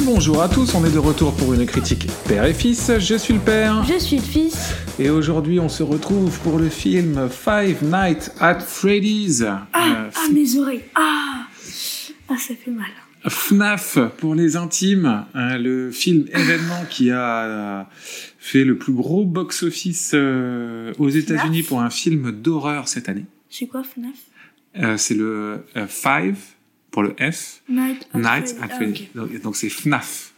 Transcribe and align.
Et 0.00 0.02
bonjour 0.02 0.42
à 0.42 0.48
tous, 0.48 0.74
on 0.74 0.84
est 0.84 0.92
de 0.92 0.98
retour 0.98 1.34
pour 1.34 1.52
une 1.52 1.66
critique 1.66 2.06
père 2.26 2.44
et 2.44 2.54
fils. 2.54 2.90
Je 2.98 3.16
suis 3.16 3.34
le 3.34 3.40
père. 3.40 3.84
Je 3.84 3.98
suis 3.98 4.16
le 4.16 4.22
fils. 4.22 4.74
Et 4.98 5.10
aujourd'hui, 5.10 5.60
on 5.60 5.68
se 5.68 5.82
retrouve 5.82 6.38
pour 6.40 6.58
le 6.58 6.70
film 6.70 7.28
Five 7.28 7.82
Nights 7.82 8.32
at 8.40 8.60
Freddy's. 8.60 9.42
Ah, 9.42 9.66
Euh, 9.74 10.10
ah 10.14 10.28
mes 10.32 10.56
oreilles. 10.58 10.84
Ah, 10.94 11.46
ah 12.28 12.36
ça 12.38 12.54
fait 12.54 12.70
mal. 12.70 12.88
FNAF 13.28 13.98
pour 14.18 14.34
les 14.34 14.56
intimes, 14.56 15.26
hein, 15.34 15.58
le 15.58 15.90
film 15.90 16.26
événement 16.32 16.84
qui 16.88 17.10
a 17.10 17.86
fait 18.38 18.64
le 18.64 18.78
plus 18.78 18.94
gros 18.94 19.26
box-office 19.26 20.12
euh, 20.14 20.94
aux 20.98 21.10
États-Unis 21.10 21.62
pour 21.62 21.82
un 21.82 21.90
film 21.90 22.30
d'horreur 22.30 22.88
cette 22.88 23.10
année. 23.10 23.26
C'est 23.50 23.66
quoi 23.66 23.82
FNAF 23.82 24.16
Euh, 24.78 24.96
c'est 24.96 25.14
le 25.14 25.64
euh, 25.76 25.86
Five 25.86 26.38
pour 26.90 27.02
le 27.02 27.14
F. 27.20 27.62
Night 27.68 28.06
at 28.62 28.68
Freddy. 28.68 29.08
Ah. 29.16 29.20
Donc- 29.42 29.56
c'est 29.56 29.68
FNAF. 29.68 30.32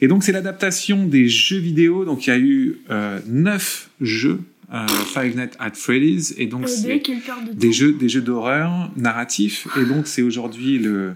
Et 0.00 0.08
donc 0.08 0.24
c'est 0.24 0.32
l'adaptation 0.32 1.06
des 1.06 1.28
jeux 1.28 1.58
vidéo. 1.58 2.04
Donc 2.04 2.26
il 2.26 2.30
y 2.30 2.32
a 2.32 2.38
eu 2.38 2.78
euh, 2.90 3.20
neuf 3.28 3.90
jeux 4.00 4.40
euh, 4.74 4.86
Five 4.88 5.36
Nights 5.36 5.54
at 5.60 5.72
Freddy's 5.74 6.34
et 6.38 6.46
donc 6.46 6.64
Euh, 6.64 6.66
c'est 6.66 6.98
de 6.98 7.52
des 7.52 7.72
jeux 7.72 7.92
des 7.92 8.08
jeux 8.08 8.22
d'horreur 8.22 8.90
narratifs 8.96 9.68
et 9.78 9.84
donc 9.84 10.06
c'est 10.08 10.22
aujourd'hui 10.22 10.78
le 10.78 11.12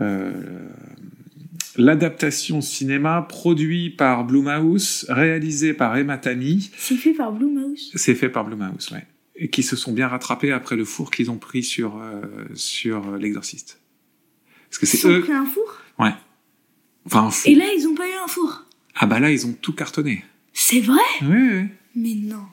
euh, 0.00 0.32
l'adaptation 1.76 2.60
cinéma 2.60 3.22
produit 3.28 3.90
par 3.90 4.24
Blumhouse, 4.24 5.06
réalisé 5.08 5.72
par 5.74 5.96
Emma 5.96 6.18
Tammy, 6.18 6.70
C'est 6.76 6.96
fait 6.96 7.12
par 7.14 7.32
Blue 7.32 7.46
Mouse. 7.46 7.90
c'est 7.94 8.14
fait 8.14 8.28
par 8.28 8.44
Blumhouse, 8.44 8.90
ouais, 8.92 9.06
et 9.36 9.48
qui 9.48 9.62
se 9.62 9.76
sont 9.76 9.92
bien 9.92 10.08
rattrapés 10.08 10.50
après 10.52 10.76
le 10.76 10.84
four 10.84 11.10
qu'ils 11.10 11.30
ont 11.30 11.36
pris 11.38 11.62
sur 11.62 12.00
sur 12.54 13.16
l'exorciste. 13.16 13.78
Parce 14.70 14.78
que 14.78 14.86
Ils 14.86 14.98
c'est 14.98 15.06
ont 15.06 15.20
pris 15.20 15.32
un 15.32 15.46
four? 15.46 15.80
Ouais. 15.98 16.14
Enfin, 17.06 17.26
un 17.26 17.30
four. 17.30 17.50
Et 17.50 17.54
là, 17.54 17.64
ils 17.76 17.86
ont 17.86 17.94
pas 17.94 18.08
eu 18.08 18.14
un 18.24 18.28
four? 18.28 18.64
Ah 18.94 19.06
bah 19.06 19.20
là, 19.20 19.30
ils 19.30 19.46
ont 19.46 19.52
tout 19.52 19.72
cartonné. 19.72 20.24
C'est 20.52 20.80
vrai? 20.80 20.98
Oui, 21.22 21.48
oui. 21.52 21.64
Mais 21.94 22.14
non. 22.14 22.44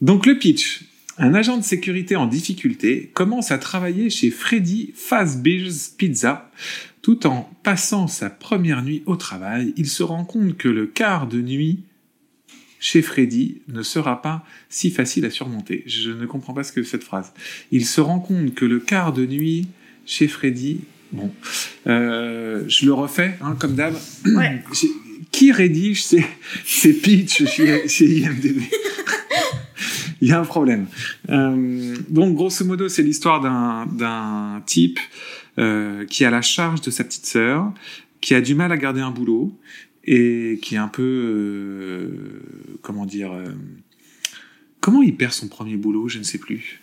Donc 0.00 0.26
le 0.26 0.38
pitch. 0.38 0.84
Un 1.18 1.32
agent 1.32 1.56
de 1.56 1.64
sécurité 1.64 2.14
en 2.16 2.26
difficulté 2.26 3.10
commence 3.14 3.50
à 3.50 3.58
travailler 3.58 4.10
chez 4.10 4.30
Freddy 4.30 4.92
Fazbear's 4.94 5.88
Pizza. 5.88 6.50
Tout 7.00 7.26
en 7.26 7.50
passant 7.62 8.06
sa 8.06 8.28
première 8.28 8.82
nuit 8.82 9.02
au 9.06 9.16
travail, 9.16 9.72
il 9.76 9.88
se 9.88 10.02
rend 10.02 10.24
compte 10.24 10.56
que 10.56 10.68
le 10.68 10.86
quart 10.86 11.26
de 11.26 11.40
nuit 11.40 11.84
chez 12.80 13.00
Freddy 13.00 13.62
ne 13.68 13.82
sera 13.82 14.20
pas 14.20 14.44
si 14.68 14.90
facile 14.90 15.24
à 15.24 15.30
surmonter. 15.30 15.84
Je 15.86 16.10
ne 16.10 16.26
comprends 16.26 16.52
pas 16.52 16.64
ce 16.64 16.72
que 16.72 16.82
cette 16.82 17.04
phrase. 17.04 17.32
Il 17.70 17.86
se 17.86 18.00
rend 18.00 18.20
compte 18.20 18.54
que 18.54 18.64
le 18.64 18.80
quart 18.80 19.12
de 19.12 19.24
nuit 19.24 19.68
chez 20.04 20.28
Freddy... 20.28 20.80
Bon, 21.12 21.32
euh, 21.86 22.64
je 22.68 22.86
le 22.86 22.92
refais, 22.92 23.34
hein, 23.40 23.56
comme 23.58 23.74
d'hab. 23.74 23.94
Ouais. 24.24 24.62
Qui 25.32 25.52
rédige 25.52 26.04
ces, 26.04 26.24
ces 26.64 26.92
pitchs 26.94 27.44
chez, 27.46 27.88
chez 27.88 28.06
IMDb 28.06 28.60
Il 30.20 30.28
y 30.28 30.32
a 30.32 30.40
un 30.40 30.44
problème. 30.44 30.86
Euh, 31.28 31.94
donc, 32.08 32.34
grosso 32.34 32.64
modo, 32.64 32.88
c'est 32.88 33.02
l'histoire 33.02 33.40
d'un 33.40 33.86
d'un 33.86 34.62
type 34.66 34.98
euh, 35.58 36.06
qui 36.06 36.24
a 36.24 36.30
la 36.30 36.42
charge 36.42 36.80
de 36.80 36.90
sa 36.90 37.04
petite 37.04 37.26
sœur, 37.26 37.72
qui 38.20 38.34
a 38.34 38.40
du 38.40 38.54
mal 38.54 38.72
à 38.72 38.76
garder 38.76 39.00
un 39.00 39.10
boulot 39.10 39.52
et 40.04 40.58
qui 40.62 40.76
est 40.76 40.78
un 40.78 40.88
peu, 40.88 41.02
euh, 41.02 42.78
comment 42.80 43.04
dire, 43.04 43.32
comment 44.80 45.02
il 45.02 45.16
perd 45.16 45.32
son 45.32 45.48
premier 45.48 45.76
boulot, 45.76 46.08
je 46.08 46.18
ne 46.18 46.24
sais 46.24 46.38
plus. 46.38 46.80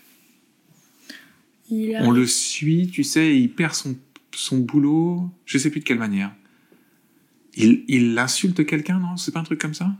A... 1.72 2.04
On 2.04 2.12
le 2.12 2.28
suit, 2.28 2.88
tu 2.88 3.04
sais, 3.04 3.28
et 3.28 3.38
il 3.38 3.50
perd 3.50 3.74
son, 3.74 3.96
son 4.34 4.58
boulot, 4.60 5.30
je 5.46 5.58
sais 5.58 5.70
plus 5.70 5.80
de 5.80 5.86
quelle 5.86 6.00
manière. 6.00 6.32
Il, 7.56 7.84
il 7.88 8.18
insulte 8.18 8.66
quelqu'un, 8.66 9.00
non? 9.00 9.16
C'est 9.18 9.32
pas 9.32 9.40
un 9.40 9.44
truc 9.44 9.60
comme 9.62 9.74
ça? 9.74 9.92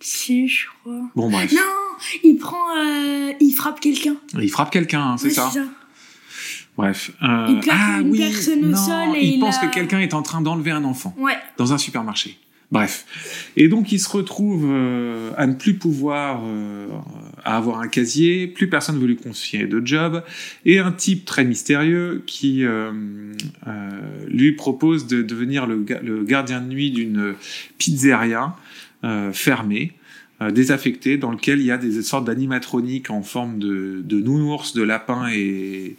Si, 0.00 0.48
je 0.48 0.66
crois. 0.80 1.08
Bon, 1.14 1.30
bref. 1.30 1.52
Non 1.52 1.60
Il 2.24 2.36
prend... 2.38 2.56
euh, 2.76 3.32
Il 3.40 3.52
frappe 3.52 3.80
quelqu'un. 3.80 4.16
Il 4.40 4.50
frappe 4.50 4.70
quelqu'un, 4.70 5.02
hein, 5.12 5.16
c'est 5.16 5.28
Ouais, 5.28 5.32
ça. 5.34 5.52
Bref. 6.76 7.10
euh, 7.22 7.46
Il 7.48 7.60
plaque 7.60 7.76
ah 7.78 7.98
une 8.00 8.10
oui, 8.10 8.18
personne 8.18 8.64
au 8.64 8.68
non, 8.68 8.76
sol 8.76 9.16
et 9.16 9.24
il, 9.24 9.34
il 9.34 9.40
pense 9.40 9.56
a- 9.58 9.66
que 9.66 9.74
quelqu'un 9.74 9.98
est 10.00 10.14
en 10.14 10.22
train 10.22 10.40
d'enlever 10.40 10.70
un 10.70 10.84
enfant 10.84 11.14
Ouais. 11.18 11.36
dans 11.56 11.72
un 11.72 11.78
supermarché. 11.78 12.38
Bref. 12.70 13.50
Et 13.56 13.68
donc 13.68 13.92
il 13.92 13.98
se 13.98 14.10
retrouve 14.10 14.66
euh, 14.68 15.30
à 15.38 15.46
ne 15.46 15.54
plus 15.54 15.74
pouvoir 15.74 16.42
euh, 16.44 16.86
à 17.42 17.56
avoir 17.56 17.80
un 17.80 17.88
casier, 17.88 18.46
plus 18.46 18.68
personne 18.68 18.96
ne 18.96 19.00
veut 19.00 19.06
lui 19.06 19.16
confier 19.16 19.66
de 19.66 19.80
job, 19.84 20.22
et 20.66 20.78
un 20.78 20.92
type 20.92 21.24
très 21.24 21.44
mystérieux 21.46 22.22
qui 22.26 22.64
euh, 22.64 22.92
euh, 23.66 23.90
lui 24.28 24.52
propose 24.52 25.06
de 25.06 25.22
devenir 25.22 25.66
le, 25.66 25.84
le 26.02 26.24
gardien 26.24 26.60
de 26.60 26.66
nuit 26.68 26.90
d'une 26.90 27.34
pizzeria 27.78 28.54
euh, 29.04 29.32
fermée. 29.32 29.92
euh, 30.42 30.50
désaffectée 30.50 31.16
dans 31.16 31.30
lequel 31.32 31.60
il 31.60 31.66
y 31.66 31.70
a 31.70 31.78
des 31.78 32.02
sortes 32.02 32.26
d'animatroniques 32.26 33.10
en 33.10 33.22
forme 33.22 33.58
de, 33.58 34.02
de 34.04 34.20
nounours, 34.20 34.74
de 34.74 34.82
lapins 34.82 35.28
et, 35.32 35.96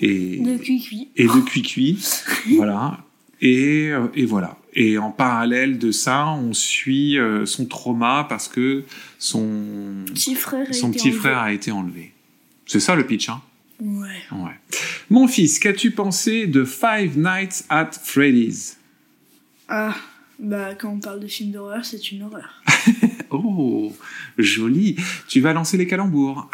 et, 0.00 0.38
De 0.38 0.56
cuicui. 0.56 1.10
et 1.16 1.26
de 1.26 1.40
cuicui. 1.44 1.98
voilà. 2.56 3.04
Et, 3.42 3.88
euh, 3.90 4.06
et 4.14 4.24
voilà. 4.24 4.56
Et 4.72 4.96
en 4.96 5.10
parallèle 5.10 5.78
de 5.78 5.90
ça, 5.92 6.28
on 6.28 6.54
suit 6.54 7.18
euh, 7.18 7.44
son 7.44 7.66
trauma 7.66 8.24
parce 8.28 8.48
que 8.48 8.84
son, 9.18 10.04
Petit 10.06 10.34
frère 10.34 10.68
a 10.70 10.72
son 10.72 10.88
été 10.90 10.98
petit 10.98 11.08
enlevé. 11.08 11.20
frère 11.20 11.38
a 11.38 11.52
été 11.52 11.70
enlevé. 11.72 12.12
C'est 12.66 12.80
ça 12.80 12.94
le 12.94 13.04
pitch, 13.06 13.28
hein? 13.28 13.42
Ouais. 13.80 14.08
Ouais. 14.30 14.58
Mon 15.10 15.26
fils, 15.26 15.58
qu'as-tu 15.58 15.90
pensé 15.90 16.46
de 16.46 16.64
Five 16.64 17.18
Nights 17.18 17.64
at 17.68 17.90
Freddy's? 18.02 18.78
Ah, 19.68 19.94
bah 20.38 20.74
quand 20.76 20.90
on 20.90 21.00
parle 21.00 21.20
de 21.20 21.26
film 21.26 21.50
d'horreur, 21.50 21.84
c'est 21.84 22.12
une 22.12 22.22
horreur. 22.22 22.62
Oh, 23.34 23.90
joli. 24.36 24.96
Tu 25.26 25.40
vas 25.40 25.54
lancer 25.54 25.78
les 25.78 25.86
calembours. 25.86 26.50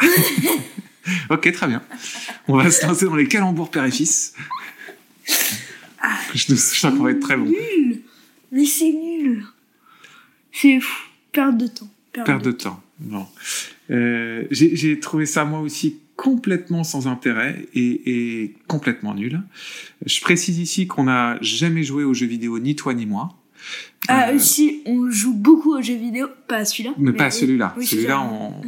ok, 1.29 1.51
très 1.51 1.67
bien. 1.67 1.83
On 2.47 2.55
va 2.55 2.71
se 2.71 2.85
lancer 2.87 3.03
dans 3.03 3.17
les 3.17 3.27
calembours 3.27 3.69
père 3.69 3.83
et 3.83 3.91
fils. 3.91 4.33
Je, 6.33 6.55
sens 6.55 6.93
qu'on 6.97 7.03
va 7.03 7.11
être 7.11 7.19
très 7.19 7.37
bon. 7.37 7.45
Nul 7.45 8.01
Mais 8.51 8.65
c'est 8.65 8.91
nul 8.91 9.45
C'est 10.51 10.79
perte 11.31 11.57
de 11.57 11.67
temps. 11.67 11.89
Perte 12.11 12.27
Perte 12.27 12.43
de 12.43 12.51
temps. 12.51 12.81
Bon. 12.99 13.25
Euh, 13.91 14.45
J'ai 14.51 14.75
j'ai 14.75 14.99
trouvé 14.99 15.25
ça 15.25 15.45
moi 15.45 15.59
aussi 15.59 15.99
complètement 16.15 16.83
sans 16.83 17.07
intérêt 17.07 17.65
et, 17.73 18.41
et 18.41 18.55
complètement 18.67 19.13
nul. 19.13 19.41
Je 20.05 20.19
précise 20.19 20.59
ici 20.59 20.85
qu'on 20.85 21.05
n'a 21.05 21.37
jamais 21.41 21.83
joué 21.83 22.03
aux 22.03 22.13
jeux 22.13 22.25
vidéo, 22.25 22.59
ni 22.59 22.75
toi 22.75 22.93
ni 22.93 23.05
moi. 23.05 23.38
Ah, 24.07 24.29
Euh, 24.29 24.39
si, 24.39 24.81
on 24.85 25.09
joue 25.11 25.33
beaucoup 25.33 25.75
aux 25.77 25.81
jeux 25.81 25.95
vidéo, 25.95 26.27
pas 26.47 26.57
à 26.57 26.65
celui-là. 26.65 26.91
Mais 26.97 27.11
pas 27.13 27.25
à 27.25 27.31
celui-là. 27.31 27.75
oui, 27.77 27.85
celui-là, 27.85 28.21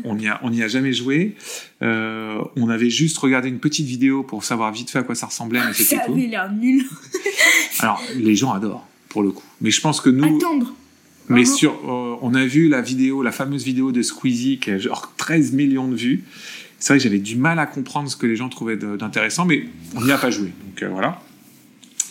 on 0.04 0.16
n'y 0.16 0.28
a, 0.28 0.40
on 0.44 0.50
n'y 0.50 0.62
a 0.62 0.68
jamais 0.68 0.94
joué. 0.94 1.36
Euh, 1.82 2.42
on 2.58 2.70
avait 2.70 2.90
juste 2.90 3.18
regardé 3.18 3.50
une 3.50 3.60
petite 3.60 3.88
vidéo 3.88 4.24
pour 4.24 4.44
savoir 4.44 4.72
vite 4.72 4.90
fait 4.90 5.00
à 5.00 5.04
quoi 5.04 5.16
ça 5.16 5.28
ressemblait, 5.28 5.62
mais 5.66 5.74
c'était 5.74 5.96
Ça 5.96 6.04
avait 6.08 6.28
l'air 6.28 6.52
nul. 6.52 6.86
Alors, 7.80 8.02
les 8.16 8.36
gens 8.36 8.52
adorent, 8.52 8.88
pour 9.10 9.24
le 9.24 9.32
coup. 9.32 9.44
Mais 9.62 9.72
je 9.72 9.82
pense 9.82 10.02
que 10.02 10.10
nous, 10.10 10.38
Attendre. 10.38 10.74
mais 11.30 11.46
sur, 11.46 11.72
euh, 11.72 12.18
on 12.22 12.36
a 12.36 12.46
vu 12.46 12.68
la 12.68 12.82
vidéo, 12.82 13.24
la 13.24 13.32
fameuse 13.32 13.64
vidéo 13.64 13.92
de 13.92 14.02
Squeezie 14.02 14.60
qui 14.60 14.72
a 14.72 14.78
genre 14.78 15.14
13 15.18 15.54
millions 15.54 15.88
de 15.88 15.96
vues. 15.96 16.24
C'est 16.78 16.94
vrai 16.94 16.98
que 16.98 17.04
j'avais 17.04 17.20
du 17.20 17.36
mal 17.36 17.58
à 17.60 17.66
comprendre 17.68 18.10
ce 18.10 18.16
que 18.16 18.26
les 18.26 18.36
gens 18.36 18.50
trouvaient 18.50 18.78
d'intéressant, 18.78 19.46
mais 19.46 19.66
on 19.96 20.02
n'y 20.04 20.12
a 20.12 20.18
pas 20.18 20.32
joué. 20.32 20.52
Donc 20.66 20.92
voilà. 20.92 21.22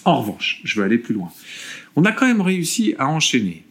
En 0.04 0.20
revanche, 0.20 0.60
je 0.64 0.78
veux 0.78 0.84
aller 0.84 0.98
plus 0.98 1.12
loin. 1.14 1.30
On 1.96 2.04
a 2.04 2.12
quand 2.12 2.26
même 2.26 2.40
réussi 2.40 2.94
à 2.98 3.08
enchaîner 3.08 3.64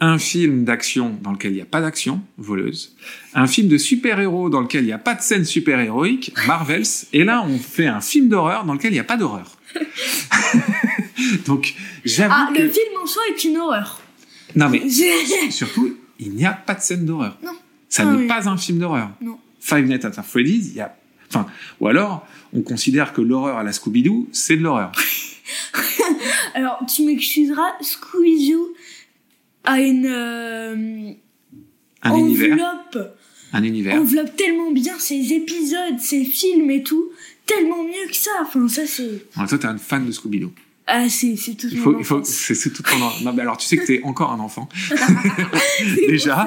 un 0.00 0.18
film 0.18 0.64
d'action 0.64 1.18
dans 1.22 1.32
lequel 1.32 1.50
il 1.52 1.56
n'y 1.56 1.60
a 1.60 1.64
pas 1.66 1.80
d'action, 1.80 2.22
voleuse, 2.36 2.94
un 3.34 3.46
film 3.48 3.66
de 3.68 3.76
super-héros 3.78 4.48
dans 4.48 4.60
lequel 4.60 4.84
il 4.84 4.86
n'y 4.86 4.92
a 4.92 4.98
pas 4.98 5.14
de 5.14 5.22
scène 5.22 5.44
super-héroïque, 5.44 6.32
Marvels, 6.46 6.84
et 7.12 7.24
là 7.24 7.42
on 7.44 7.58
fait 7.58 7.88
un 7.88 8.00
film 8.00 8.28
d'horreur 8.28 8.64
dans 8.64 8.74
lequel 8.74 8.92
il 8.92 8.94
n'y 8.94 9.00
a 9.00 9.04
pas 9.04 9.16
d'horreur. 9.16 9.56
Donc 11.46 11.74
j'avoue 12.04 12.34
Ah, 12.36 12.50
que... 12.54 12.62
le 12.62 12.68
film 12.68 12.86
en 13.02 13.06
soi 13.06 13.22
est 13.34 13.44
une 13.44 13.56
horreur. 13.56 14.00
Non 14.54 14.68
mais 14.68 14.82
surtout, 15.50 15.96
il 16.20 16.30
n'y 16.32 16.46
a 16.46 16.52
pas 16.52 16.74
de 16.74 16.80
scène 16.80 17.04
d'horreur. 17.04 17.36
Non. 17.44 17.52
Ça 17.88 18.04
Ah 18.06 18.12
n'est 18.12 18.18
oui. 18.22 18.26
pas 18.28 18.48
un 18.48 18.56
film 18.56 18.78
d'horreur. 18.78 19.10
Non. 19.20 19.38
Five 19.60 19.86
Nights 19.86 20.04
at 20.04 20.22
Freddy's, 20.22 20.68
il 20.68 20.74
y 20.76 20.80
a... 20.80 20.94
Enfin, 21.30 21.46
ou 21.80 21.88
alors, 21.88 22.26
on 22.54 22.62
considère 22.62 23.12
que 23.12 23.20
l'horreur 23.20 23.58
à 23.58 23.62
la 23.62 23.72
Scooby-Doo, 23.72 24.28
c'est 24.32 24.56
de 24.56 24.62
l'horreur. 24.62 24.92
Alors, 26.58 26.80
tu 26.92 27.04
m'excuseras, 27.04 27.70
Squeezoo 27.80 28.74
a 29.62 29.80
une 29.80 30.06
euh, 30.06 31.12
Un 32.02 32.16
univers. 32.16 32.52
enveloppe, 32.54 33.16
Un 33.52 33.62
univers. 33.62 34.00
enveloppe 34.00 34.34
tellement 34.34 34.72
bien 34.72 34.98
ses 34.98 35.32
épisodes, 35.34 36.00
ses 36.00 36.24
films 36.24 36.68
et 36.72 36.82
tout, 36.82 37.10
tellement 37.46 37.84
mieux 37.84 38.08
que 38.08 38.16
ça. 38.16 38.30
Enfin, 38.42 38.66
ça 38.66 38.88
c'est, 38.88 39.24
Alors, 39.36 39.48
toi, 39.48 39.58
t'es 39.58 39.66
un 39.66 39.78
fan 39.78 40.04
de 40.04 40.10
Scooby-Doo. 40.10 40.50
ah 40.88 41.08
c'est 41.08 41.36
c'est 41.36 41.54
tout 41.54 41.68
Il 41.70 41.76
mon 41.78 41.84
faut, 41.84 41.98
il 42.00 42.04
faut, 42.04 42.24
c'est 42.24 42.56
c'est 42.56 42.70
tout 42.72 42.82
ton... 42.82 42.98
Non, 43.22 43.32
mais 43.32 43.42
alors, 43.42 43.56
tu 43.56 43.66
sais 43.68 43.76
que 43.76 43.86
t'es 43.86 44.00
encore 44.02 44.32
un 44.32 44.40
enfant. 44.40 44.68
Déjà. 46.08 46.44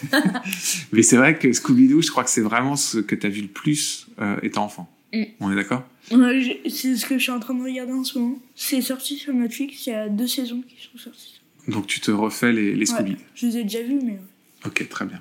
Mais 0.92 1.02
c'est 1.02 1.16
vrai 1.16 1.38
que 1.38 1.52
Scooby-Doo, 1.52 2.02
je 2.02 2.10
crois 2.10 2.24
que 2.24 2.30
c'est 2.30 2.40
vraiment 2.40 2.74
ce 2.74 2.98
que 2.98 3.14
t'as 3.14 3.28
vu 3.28 3.42
le 3.42 3.48
plus 3.48 4.08
euh, 4.20 4.36
étant 4.42 4.64
enfant. 4.64 4.90
Mm. 5.12 5.22
On 5.40 5.52
est 5.52 5.56
d'accord? 5.56 5.84
Ouais, 6.12 6.60
c'est 6.68 6.96
ce 6.96 7.06
que 7.06 7.16
je 7.18 7.22
suis 7.22 7.32
en 7.32 7.40
train 7.40 7.54
de 7.54 7.62
regarder 7.62 7.92
en 7.92 8.04
ce 8.04 8.18
moment. 8.18 8.38
C'est 8.54 8.80
sorti 8.82 9.16
sur 9.16 9.32
Netflix, 9.34 9.86
il 9.86 9.90
y 9.90 9.92
a 9.94 10.08
deux 10.08 10.26
saisons 10.26 10.62
qui 10.68 10.76
sont 10.82 10.98
sorties. 10.98 11.40
Donc 11.68 11.86
tu 11.86 12.00
te 12.00 12.10
refais 12.10 12.52
les, 12.52 12.74
les 12.74 12.86
Scooby. 12.86 13.12
Ouais, 13.12 13.16
je 13.34 13.46
les 13.46 13.56
ai 13.58 13.62
déjà 13.64 13.82
vus, 13.82 13.98
mais. 14.02 14.18
Ok, 14.64 14.88
très 14.88 15.04
bien. 15.04 15.20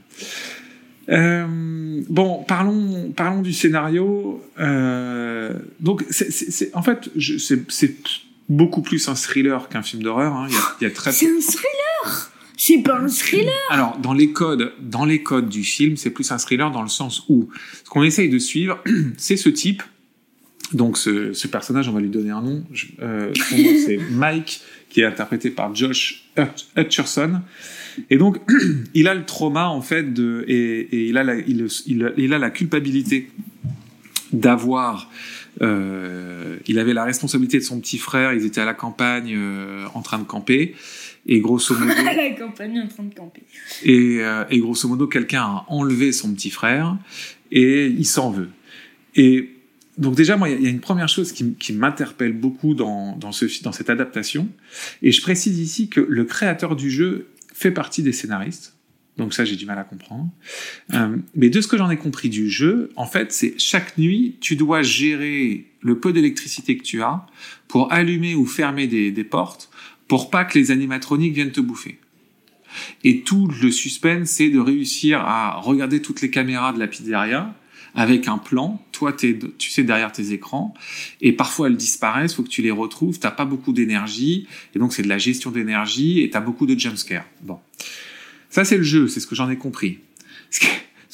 Euh, 1.09 2.01
bon, 2.09 2.43
parlons, 2.47 3.11
parlons 3.15 3.41
du 3.41 3.53
scénario. 3.53 4.43
Euh, 4.59 5.53
donc, 5.79 6.03
c'est, 6.09 6.31
c'est- 6.31 6.49
c'est- 6.51 6.75
en 6.75 6.81
fait, 6.81 7.09
je- 7.15 7.37
c'est, 7.37 7.69
c'est 7.71 7.95
beaucoup 8.49 8.81
plus 8.81 9.07
un 9.07 9.13
thriller 9.15 9.69
qu'un 9.69 9.83
film 9.83 10.01
d'horreur. 10.01 10.33
hein. 10.33 10.47
Il, 10.49 10.53
y 10.53 10.57
a, 10.57 10.61
il 10.81 10.83
y 10.85 10.87
a 10.87 10.91
très 10.91 11.11
C'est 11.11 11.27
un 11.27 11.39
thriller? 11.39 12.31
C'est 12.57 12.81
pas 12.83 12.97
un 12.99 13.07
thriller 13.07 13.51
Alors, 13.69 13.97
dans 13.97 14.13
les 14.13 14.31
codes, 14.31 14.73
dans 14.81 15.05
les 15.05 15.21
codes 15.23 15.49
du 15.49 15.63
film, 15.63 15.97
c'est 15.97 16.09
plus 16.11 16.31
un 16.31 16.37
thriller 16.37 16.71
dans 16.71 16.81
le 16.81 16.87
sens 16.89 17.23
où 17.29 17.49
ce 17.83 17.89
qu'on 17.89 18.03
essaye 18.03 18.29
de 18.29 18.39
suivre, 18.39 18.81
c'est 19.17 19.37
ce 19.37 19.49
type. 19.49 19.83
Donc, 20.73 20.97
ce, 20.97 21.31
ce 21.33 21.47
personnage, 21.47 21.87
on 21.89 21.91
va 21.91 21.99
lui 22.01 22.09
donner 22.09 22.31
un 22.31 22.41
nom. 22.41 22.63
Euh, 23.01 23.31
c'est 23.85 23.99
Mike, 24.09 24.61
qui 24.89 25.01
est 25.01 25.05
interprété 25.05 25.49
par 25.51 25.75
Josh 25.75 26.25
Hut- 26.37 26.65
Hutcherson. 26.77 27.41
Et 28.09 28.17
donc, 28.17 28.37
il 28.93 29.07
a 29.07 29.13
le 29.13 29.25
trauma 29.25 29.67
en 29.67 29.81
fait 29.81 30.13
de, 30.13 30.43
et, 30.47 30.79
et 30.91 31.07
il 31.09 31.17
a 31.17 31.23
la, 31.23 31.35
il, 31.35 31.67
il, 31.85 32.13
il 32.17 32.33
a 32.33 32.39
la 32.39 32.49
culpabilité 32.49 33.29
d'avoir. 34.33 35.09
euh, 35.61 36.57
il 36.67 36.79
avait 36.79 36.93
la 36.93 37.03
responsabilité 37.03 37.57
de 37.59 37.63
son 37.63 37.79
petit 37.79 37.97
frère. 37.97 38.33
Ils 38.33 38.45
étaient 38.45 38.61
à 38.61 38.65
la 38.65 38.73
campagne 38.73 39.33
euh, 39.37 39.85
en 39.93 40.01
train 40.01 40.17
de 40.19 40.23
camper. 40.23 40.75
Et 41.27 41.39
grosso 41.39 41.73
modo, 41.79 41.91
la 42.03 42.29
campagne 42.31 42.79
en 42.81 42.87
train 42.87 43.03
de 43.03 43.13
camper. 43.13 43.41
et, 43.83 44.17
euh, 44.19 44.43
et 44.49 44.59
grosso 44.59 44.87
modo, 44.87 45.07
quelqu'un 45.07 45.41
a 45.41 45.65
enlevé 45.69 46.11
son 46.11 46.33
petit 46.33 46.49
frère 46.51 46.97
et 47.51 47.87
il 47.87 48.05
s'en 48.05 48.29
veut. 48.31 48.49
Et 49.15 49.49
donc 49.97 50.15
déjà, 50.15 50.37
moi, 50.37 50.49
il 50.49 50.61
y 50.61 50.67
a- 50.67 50.69
une 50.69 50.81
première 50.81 51.07
chose 51.09 51.31
qui, 51.31 51.73
m'interpelle 51.73 52.33
beaucoup 52.33 52.73
dans, 52.75 53.15
dans, 53.17 53.31
ce, 53.31 53.47
fi- 53.47 53.63
dans 53.63 53.71
cette 53.71 53.89
adaptation. 53.89 54.47
Et 55.01 55.11
je 55.11 55.21
précise 55.21 55.57
ici 55.59 55.87
que 55.89 56.01
le 56.01 56.25
créateur 56.25 56.75
du 56.75 56.91
jeu 56.91 57.27
fait 57.53 57.71
partie 57.71 58.03
des 58.03 58.11
scénaristes. 58.11 58.73
Donc 59.17 59.33
ça, 59.33 59.45
j'ai 59.45 59.55
du 59.55 59.65
mal 59.65 59.79
à 59.79 59.85
comprendre. 59.85 60.29
Euh, 60.93 61.15
mais 61.35 61.49
de 61.49 61.61
ce 61.61 61.67
que 61.69 61.77
j'en 61.77 61.89
ai 61.89 61.95
compris 61.97 62.27
du 62.27 62.49
jeu, 62.49 62.89
en 62.97 63.05
fait, 63.05 63.31
c'est 63.31 63.55
chaque 63.57 63.97
nuit, 63.97 64.35
tu 64.41 64.57
dois 64.57 64.81
gérer 64.83 65.65
le 65.81 65.97
peu 65.97 66.11
d'électricité 66.11 66.75
que 66.77 66.83
tu 66.83 67.01
as 67.01 67.25
pour 67.69 67.93
allumer 67.93 68.35
ou 68.35 68.45
fermer 68.45 68.87
des, 68.87 69.11
des 69.11 69.23
portes 69.23 69.69
pour 70.07 70.29
pas 70.29 70.45
que 70.45 70.57
les 70.57 70.71
animatroniques 70.71 71.33
viennent 71.33 71.51
te 71.51 71.61
bouffer. 71.61 71.99
Et 73.03 73.21
tout 73.21 73.47
le 73.61 73.71
suspense, 73.71 74.29
c'est 74.29 74.49
de 74.49 74.59
réussir 74.59 75.21
à 75.21 75.55
regarder 75.59 76.01
toutes 76.01 76.21
les 76.21 76.29
caméras 76.29 76.73
de 76.73 76.79
la 76.79 76.87
pizzeria 76.87 77.55
avec 77.95 78.27
un 78.27 78.37
plan. 78.37 78.83
Toi, 78.91 79.13
tu 79.13 79.39
sais, 79.59 79.83
derrière 79.83 80.11
tes 80.11 80.33
écrans. 80.33 80.73
Et 81.21 81.31
parfois, 81.31 81.67
elles 81.67 81.77
disparaissent, 81.77 82.35
faut 82.35 82.43
que 82.43 82.49
tu 82.49 82.61
les 82.61 82.71
retrouves. 82.71 83.19
T'as 83.19 83.31
pas 83.31 83.45
beaucoup 83.45 83.71
d'énergie. 83.71 84.47
Et 84.75 84.79
donc, 84.79 84.93
c'est 84.93 85.03
de 85.03 85.07
la 85.07 85.17
gestion 85.17 85.51
d'énergie 85.51 86.19
et 86.21 86.29
t'as 86.29 86.41
beaucoup 86.41 86.65
de 86.65 86.77
jumpscares. 86.77 87.25
Bon. 87.41 87.59
Ça, 88.49 88.65
c'est 88.65 88.77
le 88.77 88.83
jeu. 88.83 89.07
C'est 89.07 89.21
ce 89.21 89.27
que 89.27 89.35
j'en 89.35 89.49
ai 89.49 89.57
compris. 89.57 89.99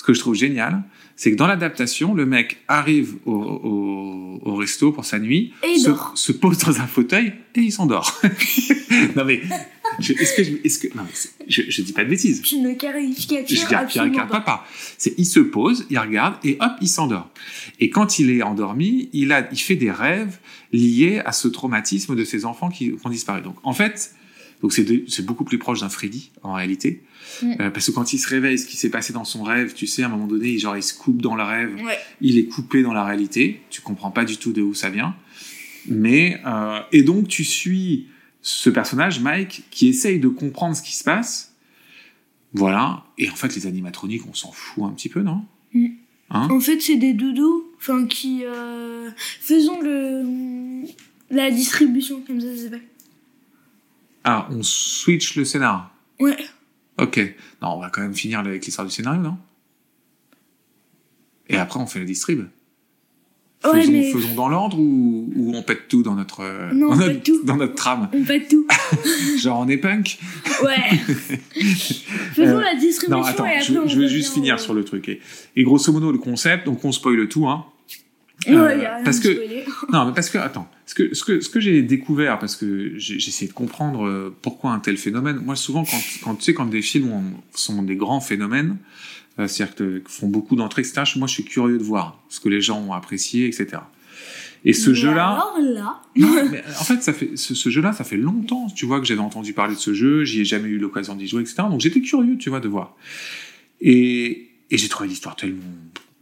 Ce 0.01 0.05
que, 0.07 0.13
je 0.13 0.19
trouve 0.19 0.33
génial, 0.33 0.81
c'est 1.15 1.29
que 1.31 1.35
dans 1.35 1.45
l'adaptation, 1.45 2.15
le 2.15 2.25
mec 2.25 2.57
arrive 2.67 3.17
au, 3.27 3.33
au, 3.33 4.39
au 4.49 4.55
resto 4.55 4.91
pour 4.91 5.05
sa 5.05 5.19
nuit, 5.19 5.53
Et 5.61 5.77
se, 5.77 5.91
se 6.15 6.31
pose 6.31 6.57
dans 6.57 6.79
un 6.81 6.87
fauteuil 6.87 7.33
et 7.53 7.59
il 7.61 7.71
s'endort. 7.71 8.19
non 9.15 9.23
mais, 9.25 9.41
je- 9.99 10.13
est-ce 10.13 10.33
que 10.35 10.43
je, 10.43 10.51
est-ce 10.63 10.79
que, 10.79 10.87
non 10.97 11.03
mais, 11.03 11.11
c'est- 11.13 11.29
je, 11.47 11.61
je 11.69 11.81
dis 11.83 11.93
pas 11.93 12.03
de 12.03 12.09
bêtises. 12.09 12.41
C'est 12.43 12.55
une 12.55 12.75
caricature. 12.75 14.03
Je 14.03 14.43
pas. 14.43 14.65
C'est, 14.97 15.13
il 15.19 15.25
se 15.25 15.39
pose, 15.39 15.85
il 15.91 15.99
regarde 15.99 16.35
et 16.43 16.57
hop, 16.59 16.71
il 16.81 16.87
s'endort. 16.87 17.29
Et 17.79 17.91
quand 17.91 18.17
il 18.17 18.31
est 18.31 18.41
endormi, 18.41 19.09
il 19.13 19.31
a, 19.33 19.47
il 19.51 19.59
fait 19.59 19.75
des 19.75 19.91
rêves 19.91 20.39
liés 20.71 21.21
à 21.23 21.31
ce 21.31 21.47
traumatisme 21.47 22.15
de 22.15 22.23
ses 22.23 22.45
enfants 22.45 22.69
qui, 22.69 22.91
qui 22.91 22.97
ont 23.05 23.09
disparu. 23.11 23.41
Donc, 23.41 23.57
en 23.63 23.73
fait, 23.73 24.15
donc 24.61 24.73
c'est, 24.73 25.25
beaucoup 25.25 25.43
plus 25.43 25.57
proche 25.57 25.81
d'un 25.81 25.89
Freddy 25.89 26.31
en 26.43 26.53
réalité, 26.53 27.03
Mm. 27.41 27.53
Euh, 27.59 27.69
parce 27.69 27.87
que 27.87 27.91
quand 27.91 28.13
il 28.13 28.19
se 28.19 28.27
réveille, 28.27 28.57
ce 28.57 28.65
qui 28.65 28.77
s'est 28.77 28.89
passé 28.89 29.13
dans 29.13 29.23
son 29.23 29.43
rêve, 29.43 29.73
tu 29.73 29.87
sais, 29.87 30.03
à 30.03 30.07
un 30.07 30.09
moment 30.09 30.27
donné, 30.27 30.57
genre 30.57 30.77
il 30.77 30.83
se 30.83 30.93
coupe 30.93 31.21
dans 31.21 31.35
le 31.35 31.43
rêve, 31.43 31.75
Ouais. 31.83 31.97
il 32.19 32.37
est 32.37 32.45
coupé 32.45 32.83
dans 32.83 32.93
la 32.93 33.03
réalité. 33.03 33.61
Tu 33.69 33.81
comprends 33.81 34.11
pas 34.11 34.25
du 34.25 34.37
tout 34.37 34.53
de 34.53 34.61
où 34.61 34.73
ça 34.73 34.89
vient. 34.89 35.15
Mais 35.87 36.39
euh, 36.45 36.79
et 36.91 37.03
donc 37.03 37.27
tu 37.27 37.43
suis 37.43 38.07
ce 38.41 38.69
personnage 38.69 39.19
Mike 39.19 39.63
qui 39.71 39.87
essaye 39.87 40.19
de 40.19 40.27
comprendre 40.27 40.75
ce 40.75 40.81
qui 40.81 40.95
se 40.95 41.03
passe. 41.03 41.55
Voilà. 42.53 43.05
Et 43.17 43.29
en 43.29 43.35
fait, 43.35 43.55
les 43.55 43.65
animatroniques, 43.65 44.27
on 44.27 44.33
s'en 44.33 44.51
fout 44.51 44.83
un 44.83 44.91
petit 44.91 45.09
peu, 45.09 45.21
non? 45.21 45.45
Mm. 45.73 45.87
Hein? 46.31 46.47
En 46.49 46.59
fait, 46.59 46.79
c'est 46.79 46.95
des 46.95 47.13
doudous, 47.13 47.65
enfin 47.77 48.05
qui 48.05 48.45
euh, 48.45 49.09
faisons 49.17 49.81
le 49.81 50.85
la 51.29 51.49
distribution 51.49 52.21
comme 52.27 52.41
ça 52.41 52.55
ça 52.55 52.63
s'appelle. 52.63 52.81
Ah, 54.23 54.47
on 54.51 54.61
switch 54.63 55.35
le 55.35 55.45
scénar. 55.45 55.93
Ouais. 56.19 56.37
Ok. 56.99 57.17
Non, 57.61 57.69
on 57.69 57.79
va 57.81 57.89
quand 57.89 58.01
même 58.01 58.13
finir 58.13 58.39
avec 58.39 58.65
l'histoire 58.65 58.85
du 58.87 58.93
scénario, 58.93 59.21
non? 59.21 59.37
Et 61.47 61.57
après, 61.57 61.79
on 61.79 61.87
fait 61.87 61.99
le 61.99 62.05
distrib. 62.05 62.45
Ouais, 63.63 63.81
faisons, 63.81 63.91
mais 63.91 64.11
faisons 64.11 64.33
dans 64.33 64.49
l'ordre 64.49 64.79
ou, 64.79 65.31
ou 65.35 65.55
on 65.55 65.61
pète 65.61 65.87
tout 65.87 66.01
dans 66.01 66.15
notre, 66.15 66.41
Non, 66.73 66.87
dans 66.87 66.93
on 66.93 66.95
notre, 66.95 67.13
pète 67.13 67.23
tout. 67.23 67.43
dans 67.43 67.57
notre 67.57 67.75
trame? 67.75 68.09
On 68.11 68.23
fait 68.25 68.47
tout. 68.47 68.65
Genre, 69.37 69.59
on 69.59 69.67
est 69.67 69.77
punk? 69.77 70.17
Ouais. 70.63 70.97
faisons 72.33 72.57
Euh, 72.57 72.61
la 72.61 72.73
distribution 72.75 73.09
Non, 73.19 73.23
attends, 73.23 73.45
et 73.45 73.49
après 73.57 73.61
je, 73.63 73.77
on 73.77 73.87
je 73.87 73.99
vais 73.99 74.07
juste 74.07 74.33
finir 74.33 74.59
sur 74.59 74.73
le 74.73 74.83
truc. 74.83 75.07
Et, 75.09 75.21
et 75.55 75.63
grosso 75.63 75.91
modo, 75.91 76.11
le 76.11 76.17
concept, 76.17 76.65
donc 76.65 76.83
on 76.83 76.91
spoil 76.91 77.27
tout, 77.27 77.47
hein. 77.47 77.65
Ouais, 78.47 78.53
Euh, 78.55 78.85
a 78.99 79.03
parce 79.03 79.19
que-. 79.19 79.41
Non, 79.91 80.05
mais 80.05 80.13
parce 80.13 80.29
que, 80.29 80.37
attends, 80.37 80.69
ce 80.85 80.95
que, 80.95 81.13
ce 81.13 81.23
que, 81.23 81.41
ce 81.41 81.49
que 81.49 81.59
j'ai 81.59 81.81
découvert, 81.83 82.39
parce 82.39 82.55
que 82.55 82.93
j'ai 82.97 83.15
essayé 83.15 83.47
de 83.47 83.53
comprendre 83.53 84.05
euh, 84.07 84.35
pourquoi 84.41 84.71
un 84.71 84.79
tel 84.79 84.97
phénomène, 84.97 85.37
moi 85.43 85.55
souvent, 85.55 85.83
quand, 85.83 85.99
quand 86.23 86.35
tu 86.35 86.43
sais, 86.45 86.53
quand 86.53 86.65
des 86.65 86.81
films 86.81 87.11
ont- 87.11 87.23
sont 87.53 87.81
des 87.83 87.95
grands 87.95 88.21
phénomènes, 88.21 88.77
euh, 89.39 89.47
c'est-à-dire 89.47 89.75
que, 89.75 90.01
font 90.07 90.27
beaucoup 90.27 90.55
d'entrées, 90.55 90.81
etc., 90.81 91.03
moi 91.17 91.27
je 91.27 91.33
suis 91.33 91.43
curieux 91.43 91.77
de 91.77 91.83
voir 91.83 92.21
ce 92.29 92.39
que 92.39 92.49
les 92.49 92.61
gens 92.61 92.79
ont 92.81 92.93
apprécié, 92.93 93.45
etc. 93.47 93.77
Et 94.65 94.73
ce 94.73 94.93
jeu-là, 94.93 95.37
là, 96.15 96.35
en 96.79 96.83
fait, 96.83 97.01
ça 97.01 97.13
fait, 97.13 97.35
ce, 97.35 97.55
ce 97.55 97.69
jeu-là, 97.69 97.93
ça 97.93 98.03
fait 98.03 98.17
longtemps, 98.17 98.67
tu 98.75 98.85
vois, 98.85 98.99
que 98.99 99.05
j'avais 99.07 99.19
entendu 99.21 99.53
parler 99.53 99.73
de 99.75 99.79
ce 99.79 99.93
jeu, 99.93 100.23
j'y 100.23 100.41
ai 100.41 100.45
jamais 100.45 100.69
eu 100.69 100.77
l'occasion 100.77 101.15
d'y 101.15 101.27
jouer, 101.27 101.41
etc. 101.41 101.63
Donc 101.69 101.79
j'étais 101.81 102.01
curieux, 102.01 102.37
tu 102.37 102.49
vois, 102.49 102.59
de 102.59 102.67
voir. 102.67 102.95
Et, 103.81 104.49
et 104.69 104.77
j'ai 104.77 104.87
trouvé 104.87 105.09
l'histoire 105.09 105.35
tellement 105.35 105.63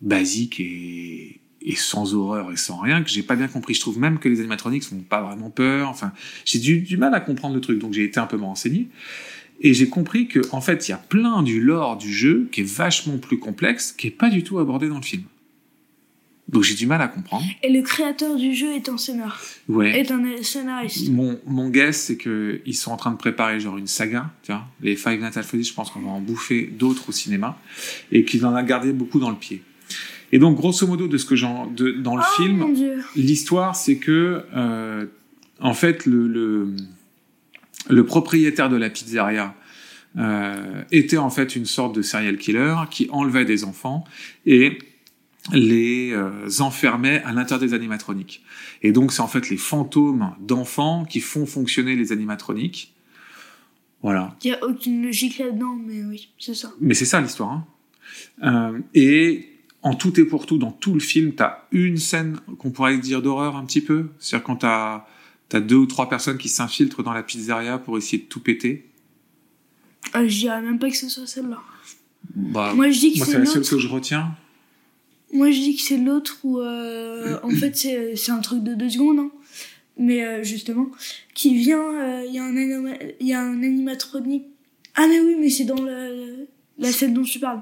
basique 0.01 0.59
et, 0.61 1.38
et 1.71 1.75
sans 1.75 2.15
horreur 2.15 2.51
et 2.51 2.57
sans 2.57 2.77
rien 2.79 3.03
que 3.03 3.09
j'ai 3.09 3.21
pas 3.23 3.35
bien 3.35 3.47
compris. 3.47 3.73
Je 3.75 3.79
trouve 3.79 3.99
même 3.99 4.17
que 4.17 4.27
les 4.27 4.39
animatroniques 4.39 4.83
font 4.83 4.97
pas 5.07 5.21
vraiment 5.21 5.49
peur. 5.51 5.87
Enfin, 5.89 6.11
j'ai 6.45 6.57
du, 6.59 6.79
du 6.81 6.97
mal 6.97 7.13
à 7.13 7.19
comprendre 7.19 7.53
le 7.55 7.61
truc, 7.61 7.77
donc 7.79 7.93
j'ai 7.93 8.03
été 8.03 8.19
un 8.19 8.25
peu 8.25 8.37
me 8.37 8.43
renseigner. 8.43 8.87
Et 9.61 9.73
j'ai 9.73 9.87
compris 9.89 10.27
que, 10.27 10.39
en 10.51 10.61
fait, 10.61 10.87
il 10.87 10.91
y 10.91 10.93
a 10.93 10.97
plein 10.97 11.43
du 11.43 11.61
lore 11.61 11.97
du 11.97 12.11
jeu 12.11 12.47
qui 12.51 12.61
est 12.61 12.67
vachement 12.67 13.17
plus 13.17 13.37
complexe, 13.39 13.91
qui 13.91 14.07
est 14.07 14.11
pas 14.11 14.29
du 14.29 14.43
tout 14.43 14.57
abordé 14.57 14.87
dans 14.89 14.95
le 14.97 15.01
film. 15.03 15.23
Donc 16.47 16.63
j'ai 16.63 16.73
du 16.73 16.87
mal 16.87 16.99
à 17.03 17.07
comprendre. 17.07 17.45
et 17.61 17.71
le 17.71 17.83
créateur 17.83 18.35
du 18.35 18.55
jeu 18.55 18.73
est 18.73 18.89
un 18.89 18.97
scénar, 18.97 19.39
Ouais. 19.67 19.99
est 19.99 20.09
un 20.09 20.23
scénariste. 20.41 21.09
Mon, 21.11 21.39
mon 21.45 21.69
guess, 21.69 22.05
c'est 22.05 22.17
que 22.17 22.61
ils 22.65 22.73
sont 22.73 22.89
en 22.91 22.97
train 22.97 23.11
de 23.11 23.17
préparer 23.17 23.59
genre 23.59 23.77
une 23.77 23.85
saga, 23.85 24.31
tu 24.41 24.51
vois. 24.51 24.65
Les 24.81 24.95
Five 24.95 25.21
Nights 25.21 25.37
at 25.37 25.43
Freddy's, 25.43 25.67
je 25.69 25.73
pense 25.75 25.91
qu'on 25.91 25.99
va 25.99 26.09
en 26.09 26.21
bouffer 26.21 26.63
d'autres 26.63 27.09
au 27.09 27.11
cinéma, 27.11 27.59
et 28.11 28.23
qu'il 28.25 28.43
en 28.47 28.55
a 28.55 28.63
gardé 28.63 28.91
beaucoup 28.93 29.19
dans 29.19 29.29
le 29.29 29.35
pied. 29.35 29.61
Et 30.31 30.39
donc, 30.39 30.57
grosso 30.57 30.85
modo, 30.85 31.07
de 31.07 31.17
ce 31.17 31.25
que 31.25 31.35
j'en, 31.35 31.67
de, 31.67 31.91
dans 31.91 32.15
le 32.15 32.23
Oh 32.23 32.41
film, 32.41 32.75
l'histoire, 33.15 33.75
c'est 33.75 33.97
que, 33.97 34.43
euh, 34.55 35.05
en 35.59 35.73
fait, 35.73 36.05
le, 36.05 36.27
le, 36.27 36.75
le 37.89 38.05
propriétaire 38.05 38.69
de 38.69 38.77
la 38.77 38.89
pizzeria 38.89 39.55
euh, 40.17 40.83
était 40.91 41.17
en 41.17 41.29
fait 41.29 41.55
une 41.55 41.65
sorte 41.65 41.95
de 41.95 42.01
serial 42.01 42.37
killer 42.37 42.75
qui 42.89 43.07
enlevait 43.11 43.45
des 43.45 43.63
enfants 43.63 44.03
et 44.45 44.77
les 45.53 46.11
euh, 46.11 46.47
enfermait 46.59 47.23
à 47.23 47.31
l'intérieur 47.31 47.59
des 47.67 47.73
animatroniques. 47.73 48.43
Et 48.81 48.91
donc, 48.91 49.11
c'est 49.11 49.21
en 49.21 49.27
fait 49.27 49.49
les 49.49 49.57
fantômes 49.57 50.35
d'enfants 50.39 51.05
qui 51.05 51.21
font 51.21 51.45
fonctionner 51.45 51.95
les 51.95 52.11
animatroniques. 52.11 52.93
Voilà. 54.01 54.35
Il 54.43 54.51
y 54.51 54.53
a 54.53 54.63
aucune 54.63 55.03
logique 55.03 55.39
là-dedans, 55.39 55.75
mais 55.75 56.03
oui, 56.03 56.29
c'est 56.39 56.53
ça. 56.53 56.71
Mais 56.79 56.93
c'est 56.93 57.05
ça 57.05 57.19
l'histoire. 57.19 57.51
Hein. 57.51 57.65
Euh, 58.43 58.79
et 58.93 59.48
en 59.81 59.93
tout 59.95 60.19
et 60.19 60.25
pour 60.25 60.45
tout, 60.45 60.57
dans 60.57 60.71
tout 60.71 60.93
le 60.93 60.99
film, 60.99 61.33
t'as 61.33 61.59
une 61.71 61.97
scène 61.97 62.37
qu'on 62.57 62.71
pourrait 62.71 62.97
dire 62.97 63.21
d'horreur 63.21 63.55
un 63.55 63.65
petit 63.65 63.81
peu. 63.81 64.07
C'est-à-dire 64.19 64.43
quand 64.45 64.57
t'as 64.57 65.05
as 65.51 65.59
deux 65.61 65.77
ou 65.77 65.85
trois 65.87 66.09
personnes 66.09 66.37
qui 66.37 66.49
s'infiltrent 66.49 67.01
dans 67.01 67.13
la 67.13 67.23
pizzeria 67.23 67.77
pour 67.79 67.97
essayer 67.97 68.19
de 68.19 68.27
tout 68.27 68.39
péter. 68.39 68.87
Euh, 70.15 70.27
je 70.27 70.37
dirais 70.39 70.61
même 70.61 70.77
pas 70.79 70.89
que 70.89 70.95
ce 70.97 71.09
soit 71.09 71.25
celle-là. 71.25 71.59
Bah, 72.35 72.73
Moi, 72.75 72.91
je 72.91 72.99
dis 72.99 73.13
que 73.13 73.25
c'est 73.25 73.39
la 73.39 73.45
seule 73.45 73.63
que 73.65 73.79
je 73.79 73.87
retiens. 73.87 74.35
Moi, 75.33 75.51
je 75.51 75.59
dis 75.59 75.75
que 75.75 75.81
c'est 75.81 75.97
l'autre 75.97 76.37
où, 76.43 76.59
euh, 76.59 77.39
en 77.43 77.49
fait, 77.51 77.75
c'est 77.75 78.31
un 78.31 78.39
truc 78.39 78.63
de 78.63 78.73
deux 78.75 78.89
secondes, 78.89 79.19
hein. 79.19 79.31
mais 79.97 80.23
euh, 80.25 80.43
justement, 80.43 80.87
qui 81.33 81.55
vient, 81.55 81.79
euh, 81.99 82.23
il 82.27 82.33
y, 82.33 82.39
a 82.39 82.43
un 82.43 82.55
anima- 82.57 82.97
il 83.19 83.27
y 83.27 83.33
a 83.33 83.41
un 83.41 83.61
animatronique. 83.63 84.45
Ah, 84.95 85.05
mais 85.07 85.19
oui, 85.19 85.35
mais 85.39 85.49
c'est 85.49 85.65
dans 85.65 85.83
la 86.77 86.91
scène 86.91 87.13
dont 87.13 87.23
tu 87.23 87.39
parles. 87.39 87.61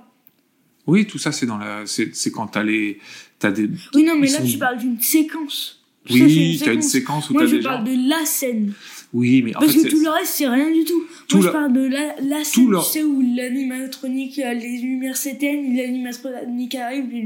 Oui, 0.87 1.05
tout 1.05 1.17
ça, 1.17 1.31
c'est 1.31 1.45
dans 1.45 1.57
la, 1.57 1.83
c'est, 1.85 2.11
quand 2.31 2.47
t'as 2.47 2.63
les, 2.63 2.99
t'as 3.39 3.51
des. 3.51 3.69
Oui, 3.93 4.03
non, 4.03 4.15
mais 4.17 4.27
là, 4.27 4.39
sont- 4.39 4.45
tu 4.45 4.57
parles 4.57 4.77
d'une 4.77 4.99
séquence. 5.01 5.83
Oui, 6.09 6.59
t'as 6.63 6.73
une 6.73 6.81
séquence 6.81 7.29
où 7.29 7.33
Moi, 7.33 7.43
t'as 7.43 7.49
je 7.49 7.55
des 7.57 7.61
parle 7.63 7.85
gens. 7.85 7.93
de 7.93 8.09
la 8.09 8.25
scène. 8.25 8.71
Oui, 9.13 9.41
mais 9.41 9.55
en 9.55 9.59
Parce 9.59 9.73
fait, 9.73 9.83
que 9.83 9.89
tout 9.89 10.01
le 10.01 10.09
reste, 10.09 10.33
c'est 10.35 10.47
rien 10.47 10.69
du 10.71 10.83
tout. 10.85 11.03
Tout 11.27 11.37
Moi, 11.37 11.45
le- 11.45 11.51
je 11.51 11.53
parle 11.53 11.73
de 11.73 11.81
la, 11.87 12.15
la 12.21 12.43
scène, 12.45 12.69
le- 12.69 12.77
tu 12.79 12.83
sais, 12.91 13.03
où 13.03 13.21
l'animatronique, 13.35 14.39
euh, 14.39 14.53
les 14.53 14.77
lumières 14.79 15.17
s'éteignent, 15.17 15.75
l'animatronique 15.75 16.75
arrive, 16.75 17.05
les 17.11 17.21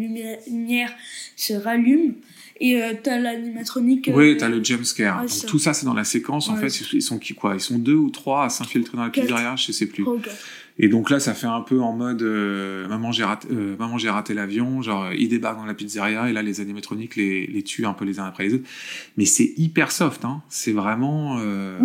lumières, 0.47 0.93
se 1.35 1.53
rallument, 1.53 2.13
et 2.59 2.81
euh, 2.81 2.93
t'as 3.01 3.19
l'animatronique... 3.19 4.07
euh, 4.09 4.13
Oui, 4.15 4.37
t'as 4.37 4.49
le 4.49 4.63
jump 4.63 4.83
scare. 4.83 5.17
ouais, 5.17 5.21
Donc 5.21 5.29
ça. 5.31 5.47
tout 5.47 5.59
ça, 5.59 5.73
c'est 5.73 5.85
dans 5.85 5.93
la 5.95 6.03
séquence. 6.03 6.49
En 6.49 6.55
fait, 6.55 6.69
ils 6.93 7.01
sont 7.01 7.19
qui 7.19 7.33
quoi? 7.33 7.53
Ils 7.55 7.59
sont 7.59 7.77
deux 7.79 7.95
ou 7.95 8.09
trois 8.09 8.45
à 8.45 8.49
s'infiltrer 8.49 8.97
dans 8.97 9.03
la 9.03 9.09
pizzeria, 9.09 9.55
je 9.55 9.71
sais 9.71 9.85
plus. 9.87 10.03
Et 10.79 10.87
donc 10.87 11.09
là, 11.09 11.19
ça 11.19 11.33
fait 11.33 11.47
un 11.47 11.61
peu 11.61 11.81
en 11.81 11.93
mode 11.93 12.21
euh, 12.21 12.87
maman 12.87 13.11
j'ai 13.11 13.23
raté, 13.23 13.47
euh, 13.51 13.75
maman 13.77 13.97
j'ai 13.97 14.09
raté 14.09 14.33
l'avion. 14.33 14.81
Genre 14.81 15.05
euh, 15.05 15.15
ils 15.15 15.29
débarquent 15.29 15.57
dans 15.57 15.65
la 15.65 15.73
pizzeria 15.73 16.29
et 16.29 16.33
là 16.33 16.41
les 16.41 16.61
animatroniques 16.61 17.15
les, 17.15 17.45
les 17.45 17.63
tuent 17.63 17.85
un 17.85 17.93
peu 17.93 18.05
les 18.05 18.19
uns 18.19 18.25
après 18.25 18.45
les 18.45 18.53
autres. 18.55 18.67
Mais 19.17 19.25
c'est 19.25 19.53
hyper 19.57 19.91
soft. 19.91 20.25
Hein. 20.25 20.41
C'est 20.49 20.71
vraiment 20.71 21.37
euh, 21.39 21.77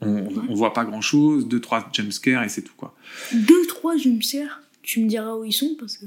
on, 0.00 0.28
on 0.48 0.54
voit 0.54 0.72
pas 0.72 0.84
grand 0.84 1.00
chose, 1.00 1.48
deux 1.48 1.60
trois 1.60 1.88
jump 1.92 2.12
scares 2.12 2.44
et 2.44 2.48
c'est 2.48 2.62
tout 2.62 2.74
quoi. 2.76 2.94
deux, 3.32 3.66
trois, 3.66 3.94
sers. 4.20 4.62
Tu 4.82 5.02
me 5.02 5.08
diras 5.08 5.34
où 5.34 5.44
ils 5.44 5.52
sont, 5.52 5.74
parce 5.78 5.96
que... 5.96 6.06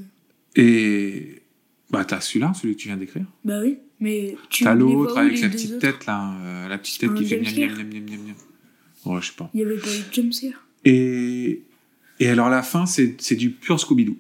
Et 0.56 1.42
bah 1.90 2.06
t'as 2.06 2.22
celui-là, 2.22 2.54
celui 2.54 2.76
que 2.76 2.82
tu 2.82 2.88
viens 2.88 2.98
d'écrire. 2.98 3.26
Bah 3.44 3.60
oui, 3.62 3.78
mais 4.00 4.38
tu 4.50 4.64
T'as 4.64 4.76
l'autre 4.76 5.18
avec 5.18 5.42
la 5.42 5.50
petite 5.50 5.80
tête 5.80 6.06
là, 6.06 6.68
la 6.70 6.78
petite 6.78 7.02
tête 7.02 7.14
qui 7.14 7.26
fait 7.26 7.40
miam 7.42 7.54
miam 7.54 7.78
miam 7.78 7.88
miam 7.88 8.04
miam 8.06 8.20
miam. 8.28 8.36
Ouais, 9.06 9.22
je 9.22 9.28
sais 9.28 9.36
pas. 9.36 9.50
Il 9.54 9.62
y 9.62 9.64
avait 9.64 9.78
pas 9.78 9.88
eu 9.88 10.00
de 10.10 10.14
jumpscare. 10.14 10.66
Et 10.86 11.64
et 12.20 12.28
alors 12.30 12.50
la 12.50 12.62
fin 12.64 12.86
c'est 12.86 13.16
c'est 13.20 13.36
du 13.36 13.50
pur 13.52 13.80
Scooby 13.80 14.06
Doo. 14.06 14.18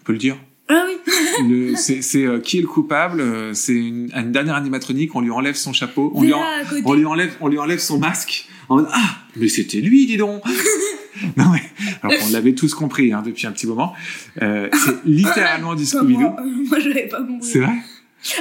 On 0.00 0.04
peut 0.04 0.12
le 0.12 0.18
dire. 0.18 0.36
Ah 0.68 0.84
oui 0.86 1.74
c'est 1.76 2.24
euh, 2.24 2.38
qui 2.40 2.58
est 2.58 2.60
le 2.60 2.66
coupable 2.66 3.20
euh, 3.20 3.54
C'est 3.54 3.74
une, 3.74 4.10
une 4.14 4.32
dernière 4.32 4.54
animatronique. 4.54 5.14
On 5.16 5.20
lui 5.20 5.30
enlève 5.30 5.56
son 5.56 5.72
chapeau. 5.72 6.12
On 6.14 6.22
lui, 6.22 6.32
en- 6.32 6.42
on 6.84 6.94
lui 6.94 7.04
enlève, 7.06 7.32
on 7.40 7.48
lui 7.48 7.58
enlève 7.58 7.78
son 7.80 7.98
masque. 7.98 8.46
Ah, 8.68 9.16
mais 9.36 9.48
c'était 9.48 9.80
lui, 9.80 10.06
dis 10.06 10.16
donc. 10.16 10.42
non 11.36 11.46
mais, 11.52 11.62
alors 12.02 12.18
qu'on 12.18 12.30
l'avait 12.30 12.54
tous 12.54 12.72
compris 12.74 13.12
hein, 13.12 13.22
depuis 13.24 13.46
un 13.48 13.52
petit 13.52 13.66
moment. 13.66 13.94
Euh, 14.42 14.68
c'est 14.72 15.04
littéralement 15.04 15.74
du 15.74 15.82
Enfin, 15.82 15.98
Scooby 15.98 16.14
Doo. 16.14 16.20
moi, 16.20 16.36
euh, 16.38 16.44
moi 16.68 16.78
j'avais 16.78 17.08
pas 17.08 17.22
compris. 17.22 17.48
C'est 17.48 17.58
vrai? 17.60 17.74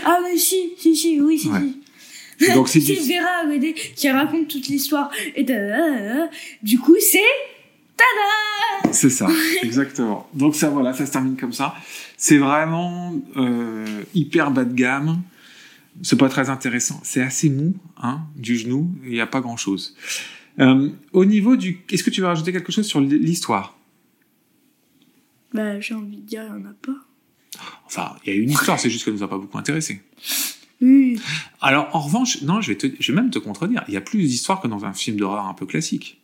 Ah 0.06 0.20
mais 0.24 0.38
si, 0.38 0.74
si, 0.78 0.96
si, 0.96 1.20
oui, 1.22 1.40
si, 1.40 1.48
Ouais. 1.50 1.60
si. 2.40 2.54
Donc, 2.54 2.68
c'est 2.70 2.80
Vera 2.80 3.44
qui 3.96 4.10
raconte 4.10 4.48
toute 4.48 4.68
l'histoire. 4.68 5.10
Et 5.36 5.46
tada, 5.46 6.30
du 6.64 6.78
coup, 6.80 6.96
c'est... 7.00 7.20
Tada 8.00 8.94
C'est 8.94 9.10
ça, 9.10 9.28
exactement. 9.62 10.30
Donc 10.34 10.56
ça, 10.56 10.70
voilà, 10.70 10.94
ça 10.94 11.06
se 11.06 11.12
termine 11.12 11.36
comme 11.36 11.54
ça. 11.54 11.76
C'est 12.18 12.38
vraiment 12.38 13.14
euh, 13.36 14.04
hyper 14.14 14.52
bas 14.52 14.66
de 14.66 14.74
gamme. 14.74 15.22
C'est 16.02 16.18
pas 16.18 16.30
très 16.30 16.50
intéressant. 16.50 17.00
C'est 17.04 17.22
assez 17.22 17.50
mou, 17.50 17.76
hein, 17.98 18.22
du 18.36 18.56
genou. 18.56 18.90
Il 19.04 19.12
n'y 19.12 19.22
a 19.22 19.28
pas 19.28 19.42
grand-chose. 19.42 19.96
Euh, 20.60 20.90
au 21.14 21.26
niveau 21.26 21.56
du, 21.56 21.82
est-ce 21.92 22.04
que 22.04 22.10
tu 22.10 22.22
veux 22.22 22.28
rajouter 22.28 22.52
quelque 22.52 22.72
chose 22.72 22.86
sur 22.86 23.02
l'histoire? 23.02 23.78
Bah 25.54 25.80
j'ai 25.80 25.96
envie 25.96 26.18
de 26.18 26.22
dire, 26.22 26.44
il 26.44 26.48
y 26.48 26.52
en 26.52 26.70
a 26.70 26.74
pas. 26.74 27.06
Enfin, 27.86 28.16
il 28.26 28.34
y 28.34 28.38
a 28.38 28.40
une 28.40 28.52
histoire, 28.52 28.80
c'est 28.80 28.90
juste 28.90 29.04
qu'elle 29.04 29.16
nous 29.16 29.24
a 29.24 29.30
pas 29.30 29.38
beaucoup 29.38 29.58
intéressé. 29.58 30.02
Oui. 30.82 31.20
Alors, 31.60 31.90
en 31.94 32.00
revanche, 32.00 32.42
non, 32.44 32.62
je 32.62 32.70
vais, 32.70 32.78
te, 32.78 32.88
je 33.00 33.12
vais 33.12 33.16
même 33.16 33.32
te 33.32 33.40
contredire. 33.40 33.84
Il 33.88 33.94
y 33.94 33.98
a 33.98 34.02
plus 34.02 34.20
d'histoires 34.20 34.62
que 34.62 34.68
dans 34.68 34.86
un 34.86 34.94
film 34.94 35.18
d'horreur 35.18 35.46
un 35.46 35.54
peu 35.54 35.66
classique. 35.66 36.19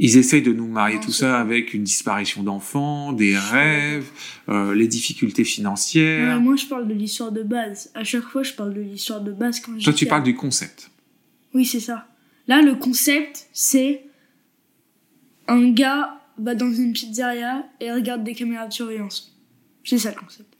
Ils 0.00 0.16
essayent 0.16 0.42
de 0.42 0.52
nous 0.52 0.68
marier 0.68 0.96
Non, 0.96 1.02
tout 1.02 1.12
ça 1.12 1.40
avec 1.40 1.74
une 1.74 1.82
disparition 1.82 2.42
d'enfants, 2.42 3.12
des 3.12 3.36
rêves, 3.36 4.08
euh, 4.48 4.74
les 4.74 4.86
difficultés 4.86 5.44
financières. 5.44 6.36
Ouais, 6.36 6.40
moi 6.40 6.54
je 6.56 6.66
parle 6.66 6.86
de 6.86 6.94
l'histoire 6.94 7.32
de 7.32 7.42
base. 7.42 7.90
À 7.94 8.04
chaque 8.04 8.22
fois, 8.22 8.44
je 8.44 8.52
parle 8.52 8.74
de 8.74 8.80
l'histoire 8.80 9.20
de 9.20 9.32
base 9.32 9.60
quand 9.60 9.76
Toi, 9.78 9.92
tu 9.92 10.06
parles 10.06 10.22
du 10.22 10.34
concept. 10.34 10.90
Oui, 11.52 11.64
c'est 11.64 11.80
ça. 11.80 12.06
Là, 12.46 12.62
le 12.62 12.76
concept, 12.76 13.48
c'est 13.52 14.04
un 15.48 15.70
gars 15.70 16.20
va 16.38 16.54
dans 16.54 16.72
une 16.72 16.92
pizzeria 16.92 17.66
et 17.80 17.90
regarde 17.90 18.22
des 18.22 18.34
caméras 18.34 18.68
de 18.68 18.72
surveillance. 18.72 19.36
C'est 19.84 19.98
ça 19.98 20.10
le 20.10 20.16
concept. 20.16 20.54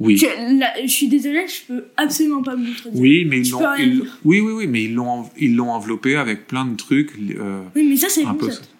Oui. 0.00 0.16
Je, 0.16 0.58
là, 0.58 0.72
je 0.82 0.90
suis 0.90 1.08
désolée, 1.08 1.46
je 1.46 1.66
peux 1.72 1.84
absolument 1.96 2.42
pas 2.42 2.56
me 2.56 2.66
contredire. 2.68 3.00
Oui, 3.00 3.24
mais 3.26 3.40
ils 3.40 3.50
l'ont, 3.50 3.60
ils- 3.78 4.02
oui, 4.24 4.40
oui, 4.40 4.52
oui, 4.52 4.66
mais 4.66 4.84
ils 4.84 4.94
l'ont, 4.94 5.28
ils 5.38 5.54
l'ont 5.54 5.70
enveloppé 5.70 6.16
avec 6.16 6.46
plein 6.46 6.64
de 6.64 6.74
trucs. 6.74 7.12
euh, 7.38 7.62
Oui, 7.76 7.86
mais 7.88 7.96
ça, 7.96 8.08
c'est 8.08 8.24
le 8.24 8.32
peu. 8.34 8.46
concept. 8.46 8.70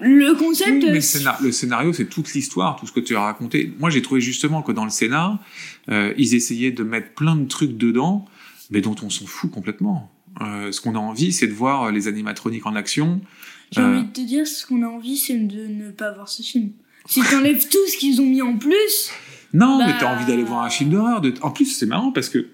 Le 0.00 0.32
concept, 0.34 0.70
Oui, 0.70 0.80
mais 0.86 0.94
le, 0.94 1.00
scénar- 1.00 1.40
le 1.42 1.52
scénario, 1.52 1.92
c'est 1.92 2.06
toute 2.06 2.32
l'histoire, 2.34 2.76
tout 2.76 2.86
ce 2.86 2.92
que 2.92 3.00
tu 3.00 3.14
as 3.14 3.20
raconté. 3.20 3.72
Moi, 3.78 3.90
j'ai 3.90 4.02
trouvé 4.02 4.20
justement 4.20 4.62
que 4.62 4.72
dans 4.72 4.84
le 4.84 4.90
scénar, 4.90 5.38
euh, 5.90 6.12
ils 6.18 6.34
essayaient 6.34 6.72
de 6.72 6.82
mettre 6.82 7.10
plein 7.10 7.36
de 7.36 7.46
trucs 7.46 7.76
dedans, 7.76 8.24
mais 8.70 8.80
dont 8.80 8.96
on 9.02 9.10
s'en 9.10 9.26
fout 9.26 9.50
complètement. 9.50 10.10
Euh, 10.40 10.72
ce 10.72 10.80
qu'on 10.80 10.94
a 10.96 10.98
envie, 10.98 11.32
c'est 11.32 11.46
de 11.46 11.52
voir 11.52 11.92
les 11.92 12.08
animatroniques 12.08 12.66
en 12.66 12.74
action. 12.74 13.20
j'ai 13.70 13.82
envie 13.82 14.02
de 14.04 14.12
te 14.12 14.20
dire, 14.20 14.46
ce 14.46 14.66
qu'on 14.66 14.82
a 14.82 14.86
envie, 14.86 15.16
c'est 15.16 15.36
de 15.38 15.66
ne 15.66 15.90
pas 15.90 16.10
voir 16.12 16.28
ce 16.28 16.42
film. 16.42 16.70
Si 17.06 17.20
t'enlèves 17.22 17.68
tout 17.68 17.86
ce 17.86 17.96
qu'ils 17.98 18.20
ont 18.20 18.26
mis 18.26 18.40
en 18.42 18.56
plus, 18.56 19.10
Non, 19.54 19.78
Bah- 19.78 19.86
mais 19.86 19.92
t'as 19.98 20.14
envie 20.14 20.26
d'aller 20.26 20.42
voir 20.42 20.64
un 20.64 20.70
film 20.70 20.90
d'horreur. 20.90 21.20
De... 21.20 21.32
En 21.40 21.50
plus, 21.50 21.66
c'est 21.66 21.86
marrant 21.86 22.12
parce 22.12 22.28
que 22.28 22.46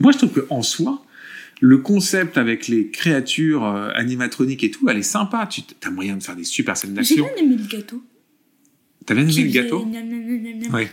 moi, 0.00 0.10
je 0.10 0.18
trouve 0.18 0.32
que 0.32 0.46
en 0.50 0.62
soi, 0.62 1.04
le 1.60 1.78
concept 1.78 2.38
avec 2.38 2.66
les 2.66 2.88
créatures 2.90 3.64
euh, 3.64 3.90
animatroniques 3.94 4.64
et 4.64 4.70
tout, 4.70 4.88
elle 4.88 4.98
est 4.98 5.02
sympa. 5.02 5.46
Tu 5.46 5.62
as 5.84 5.90
moyen 5.90 6.16
de 6.16 6.22
faire 6.22 6.34
des 6.36 6.44
super 6.44 6.76
scènes 6.76 6.90
j'ai 6.90 7.16
d'action. 7.16 7.28
bien 7.36 7.44
aimé 7.44 7.56
le 7.56 7.64
gâteau. 7.66 8.02
T'as 9.06 9.14
bien 9.14 9.24
aimé 9.28 9.44
le 9.44 9.50
gâteau? 9.50 9.86
Ouais. 10.72 10.90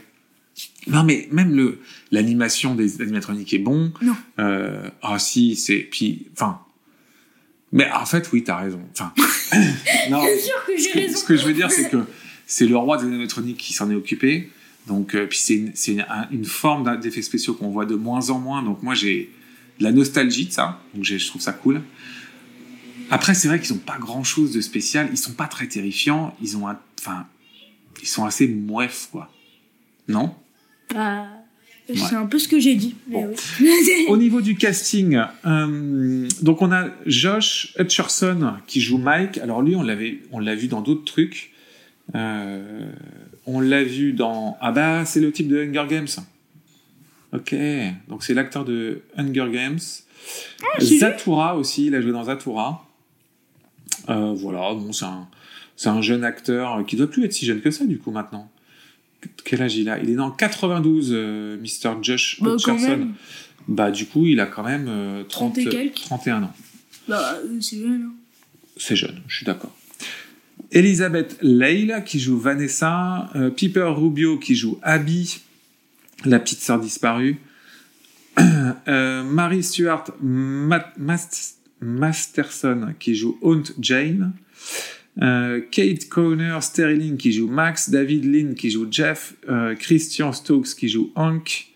Non, 0.88 1.04
mais 1.04 1.28
même 1.32 1.54
le 1.54 1.80
l'animation 2.12 2.76
des 2.76 3.02
animatroniques 3.02 3.54
est 3.54 3.60
bon. 3.60 3.92
Non. 4.02 4.16
Euh, 4.40 4.90
ah 5.02 5.20
si, 5.20 5.56
c'est 5.56 5.80
puis 5.80 6.28
enfin. 6.34 6.62
Mais 7.72 7.90
en 7.92 8.06
fait, 8.06 8.30
oui, 8.32 8.44
t'as 8.44 8.58
raison. 8.58 8.82
Enfin. 8.92 9.14
non. 10.10 10.24
Bien 10.24 10.38
sûr 10.38 10.66
que 10.66 10.78
j'ai 10.78 10.92
raison. 10.92 11.18
Ce 11.18 11.24
que 11.26 11.36
je 11.36 11.46
veux 11.46 11.54
dire, 11.54 11.70
c'est 11.72 11.90
que 11.90 11.98
c'est 12.46 12.68
le 12.68 12.78
roi 12.78 12.98
des 12.98 13.06
animatroniques 13.06 13.58
qui 13.58 13.74
s'en 13.74 13.90
est 13.92 13.96
occupé. 13.96 14.50
Donc, 14.88 15.16
euh, 15.16 15.26
puis 15.28 15.38
c'est 15.40 15.96
une, 16.32 16.46
forme 16.46 17.00
d'effets 17.00 17.22
spéciaux 17.22 17.54
qu'on 17.56 17.70
voit 17.70 17.86
de 17.86 17.96
moins 17.96 18.30
en 18.30 18.40
moins. 18.40 18.62
Donc, 18.62 18.84
moi, 18.84 18.94
j'ai 18.94 19.32
de 19.80 19.84
la 19.84 19.92
nostalgie 19.92 20.46
de 20.46 20.52
ça. 20.52 20.82
Donc, 20.94 21.04
je 21.04 21.26
trouve 21.28 21.42
ça 21.42 21.54
cool. 21.54 21.82
Après, 23.10 23.34
c'est 23.34 23.48
vrai 23.48 23.60
qu'ils 23.60 23.76
n'ont 23.76 23.82
pas 23.82 23.98
grand 23.98 24.24
chose 24.24 24.52
de 24.54 24.62
spécial. 24.62 25.10
Ils 25.12 25.18
sont 25.18 25.34
pas 25.34 25.48
très 25.48 25.68
terrifiants. 25.68 26.36
Ils 26.42 26.58
ont 26.58 26.68
un, 26.68 26.80
enfin, 27.00 27.28
ils 28.02 28.08
sont 28.08 28.26
assez 28.26 28.48
mouefs, 28.48 29.10
quoi. 29.12 29.32
Non? 30.08 30.36
Bah, 30.94 31.28
Ouais. 31.88 31.96
c'est 31.98 32.16
un 32.16 32.26
peu 32.26 32.40
ce 32.40 32.48
que 32.48 32.60
j'ai 32.60 32.74
dit. 32.76 32.96
Mais 33.08 33.24
Bon. 33.24 33.34
oui. 33.62 34.06
Au 34.08 34.18
niveau 34.18 34.42
du 34.42 34.56
casting, 34.56 35.22
euh, 35.46 36.28
donc 36.42 36.62
on 36.64 36.72
a 36.72 36.90
Josh 37.06 37.76
Hutcherson 37.78 38.54
qui 38.66 38.82
joue 38.82 38.98
Mike. 38.98 39.38
Alors 39.38 39.62
lui, 39.62 39.76
on 39.76 39.84
l'avait, 39.84 40.20
on 40.32 40.40
l'a 40.40 40.56
vu 40.56 40.68
dans 40.68 40.82
d'autres 40.82 41.06
trucs. 41.06 41.52
Euh, 42.16 42.92
on 43.46 43.60
l'a 43.60 43.84
vu 43.84 44.14
dans 44.14 44.58
ah 44.62 44.72
bah 44.72 45.06
c'est 45.06 45.20
le 45.22 45.32
type 45.32 45.48
de 45.48 45.62
Hunger 45.64 45.86
Games. 45.90 46.08
Ok, 47.34 47.54
donc 48.08 48.24
c'est 48.24 48.34
l'acteur 48.34 48.64
de 48.66 49.02
Hunger 49.18 49.48
Games. 49.52 49.80
vu. 50.80 50.98
Zatura 51.00 51.56
aussi, 51.58 51.88
il 51.88 51.96
a 51.96 52.02
joué 52.02 52.12
dans 52.12 52.24
Zatura. 52.24 52.88
Euh, 54.10 54.34
voilà, 54.36 54.74
bon 54.74 54.92
c'est 54.94 55.06
un, 55.06 55.28
un 55.86 56.02
jeune 56.02 56.24
acteur 56.24 56.86
qui 56.86 56.96
doit 56.96 57.10
plus 57.10 57.26
être 57.26 57.34
si 57.34 57.46
jeune 57.46 57.62
que 57.62 57.72
ça 57.72 57.86
du 57.86 57.98
coup 58.00 58.12
maintenant. 58.12 58.50
Quel 59.44 59.62
âge 59.64 59.76
il 59.76 59.90
a? 59.90 60.00
Il 60.00 60.10
est 60.12 60.16
dans 60.16 60.30
92, 60.32 61.10
euh, 61.12 61.58
Mr. 61.58 61.96
Josh 62.04 62.40
Bah, 62.42 62.52
Hutcherson. 62.54 63.08
Bah, 63.68 63.90
du 63.90 64.06
coup, 64.06 64.28
il 64.28 64.40
a 64.40 64.46
quand 64.46 64.64
même 64.64 64.86
euh, 64.88 65.24
30, 65.24 65.56
30 65.56 65.58
et 65.58 65.66
quelques. 65.70 65.96
31 65.96 66.44
ans. 66.44 66.54
Bah, 67.08 67.40
euh, 67.44 67.60
c'est 67.60 67.80
jeune. 67.80 68.04
hein. 68.04 68.14
C'est 68.78 68.96
jeune, 68.96 69.22
je 69.28 69.38
suis 69.38 69.46
d'accord. 69.46 69.76
Elisabeth 70.72 71.38
Leila 71.42 72.02
qui 72.02 72.20
joue 72.20 72.38
Vanessa, 72.38 73.30
euh, 73.36 73.50
Piper 73.50 73.94
Rubio 73.96 74.38
qui 74.38 74.56
joue 74.56 74.80
Abby, 74.82 75.40
la 76.26 76.40
petite 76.40 76.60
sœur 76.60 76.80
disparue, 76.80 77.38
euh, 78.40 79.24
Mary 79.24 79.64
Stuart 79.64 80.06
Ma- 80.22 80.92
Mast- 80.98 81.60
Masterson 81.82 82.94
qui 83.00 83.16
joue 83.16 83.38
Aunt 83.42 83.64
Jane, 83.80 84.34
euh, 85.22 85.62
Kate 85.72 86.10
Conner 86.10 86.58
Sterling 86.62 87.16
qui 87.18 87.32
joue 87.32 87.48
Max, 87.48 87.90
David 87.90 88.26
Lynn 88.26 88.56
qui 88.56 88.70
joue 88.72 88.88
Jeff, 88.90 89.36
euh, 89.48 89.76
Christian 89.76 90.34
Stokes 90.34 90.76
qui 90.78 90.90
joue 90.90 91.12
Hank. 91.16 91.68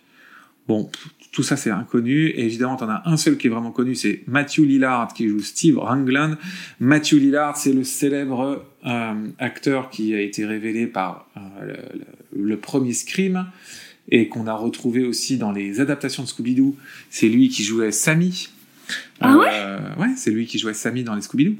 Bon, 0.67 0.89
tout 1.31 1.43
ça 1.43 1.57
c'est 1.57 1.69
inconnu. 1.69 2.27
Et 2.27 2.45
évidemment, 2.45 2.75
t'en 2.75 2.89
as 2.89 3.03
un 3.05 3.17
seul 3.17 3.37
qui 3.37 3.47
est 3.47 3.49
vraiment 3.49 3.71
connu, 3.71 3.95
c'est 3.95 4.23
Matthew 4.27 4.59
Lillard 4.59 5.13
qui 5.13 5.27
joue 5.27 5.41
Steve 5.41 5.77
Rangland. 5.77 6.35
Matthew 6.79 7.13
Lillard, 7.13 7.57
c'est 7.57 7.73
le 7.73 7.83
célèbre 7.83 8.65
euh, 8.85 9.27
acteur 9.37 9.89
qui 9.89 10.13
a 10.15 10.21
été 10.21 10.45
révélé 10.45 10.87
par 10.87 11.27
euh, 11.37 11.75
le, 12.35 12.57
premier 12.57 12.93
Scream 12.93 13.45
et 14.09 14.27
qu'on 14.27 14.47
a 14.47 14.53
retrouvé 14.53 15.05
aussi 15.05 15.37
dans 15.37 15.51
les 15.51 15.79
adaptations 15.79 16.23
de 16.23 16.27
Scooby-Doo. 16.27 16.75
C'est 17.09 17.29
lui 17.29 17.49
qui 17.49 17.63
jouait 17.63 17.91
Sammy. 17.91 18.49
Ah 19.19 19.37
ouais? 19.37 19.47
Ouais, 19.99 20.13
c'est 20.15 20.31
lui 20.31 20.47
qui 20.47 20.57
jouait 20.57 20.73
Sammy 20.73 21.03
dans 21.03 21.13
les 21.13 21.21
Scooby-Doo. 21.21 21.55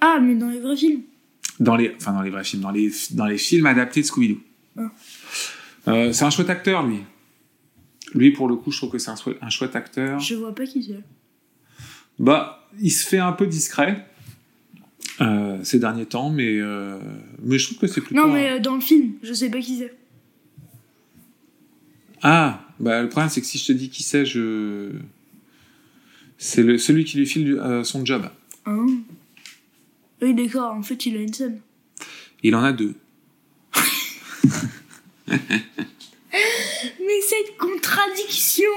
Ah, 0.00 0.18
mais 0.20 0.34
dans 0.34 0.50
les 0.50 0.60
vrais 0.60 0.76
films. 0.76 1.00
Dans 1.60 1.76
les, 1.76 1.94
enfin, 1.96 2.12
dans 2.12 2.22
les 2.22 2.30
vrais 2.30 2.44
films, 2.44 2.62
dans 2.62 2.70
les, 2.70 2.92
dans 3.12 3.26
les 3.26 3.38
films 3.38 3.66
adaptés 3.66 4.02
de 4.02 4.06
Scooby-Doo. 4.06 4.40
Ah. 4.76 4.90
Euh, 5.88 6.12
c'est 6.12 6.24
un 6.24 6.30
chouette 6.30 6.50
acteur, 6.50 6.86
lui. 6.86 6.98
Lui, 8.14 8.30
pour 8.32 8.48
le 8.48 8.56
coup, 8.56 8.70
je 8.70 8.78
trouve 8.78 8.90
que 8.90 8.98
c'est 8.98 9.10
un, 9.10 9.16
chouette- 9.16 9.38
un 9.40 9.48
chouette 9.50 9.74
acteur. 9.76 10.18
Je 10.20 10.34
vois 10.34 10.54
pas 10.54 10.66
qui 10.66 10.82
c'est. 10.82 11.00
Bah, 12.18 12.68
il 12.80 12.90
se 12.90 13.06
fait 13.06 13.18
un 13.18 13.32
peu 13.32 13.46
discret 13.46 14.06
euh, 15.20 15.58
ces 15.64 15.78
derniers 15.78 16.06
temps, 16.06 16.30
mais, 16.30 16.58
euh, 16.60 16.98
mais 17.42 17.58
je 17.58 17.66
trouve 17.66 17.78
que 17.78 17.86
c'est 17.86 18.00
plutôt. 18.02 18.20
Non, 18.26 18.32
mais 18.32 18.50
euh, 18.52 18.58
dans 18.60 18.74
le 18.74 18.80
film, 18.80 19.12
je 19.22 19.32
sais 19.32 19.50
pas 19.50 19.60
qui 19.60 19.78
c'est. 19.78 19.94
Ah, 22.22 22.60
bah, 22.78 23.02
le 23.02 23.08
problème, 23.08 23.30
c'est 23.30 23.40
que 23.40 23.46
si 23.46 23.58
je 23.58 23.66
te 23.66 23.72
dis 23.72 23.88
qui 23.90 24.02
c'est, 24.02 24.24
je. 24.26 24.90
C'est 26.38 26.62
le, 26.62 26.76
celui 26.76 27.04
qui 27.04 27.18
lui 27.18 27.26
file 27.26 27.52
euh, 27.54 27.82
son 27.84 28.04
job. 28.04 28.28
Hein? 28.66 28.86
Oui, 30.20 30.34
d'accord, 30.34 30.72
en 30.74 30.82
fait, 30.82 31.06
il 31.06 31.16
a 31.16 31.20
une 31.20 31.32
scène. 31.32 31.60
Il 32.42 32.54
en 32.56 32.62
a 32.64 32.72
deux. 32.72 32.94
Mais 36.32 37.20
cette 37.26 37.56
contradiction 37.58 38.70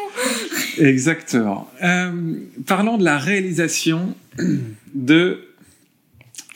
Exactement. 0.77 1.69
Euh, 1.83 2.35
parlons 2.65 2.97
de 2.97 3.03
la 3.03 3.17
réalisation 3.17 4.15
de 4.93 5.47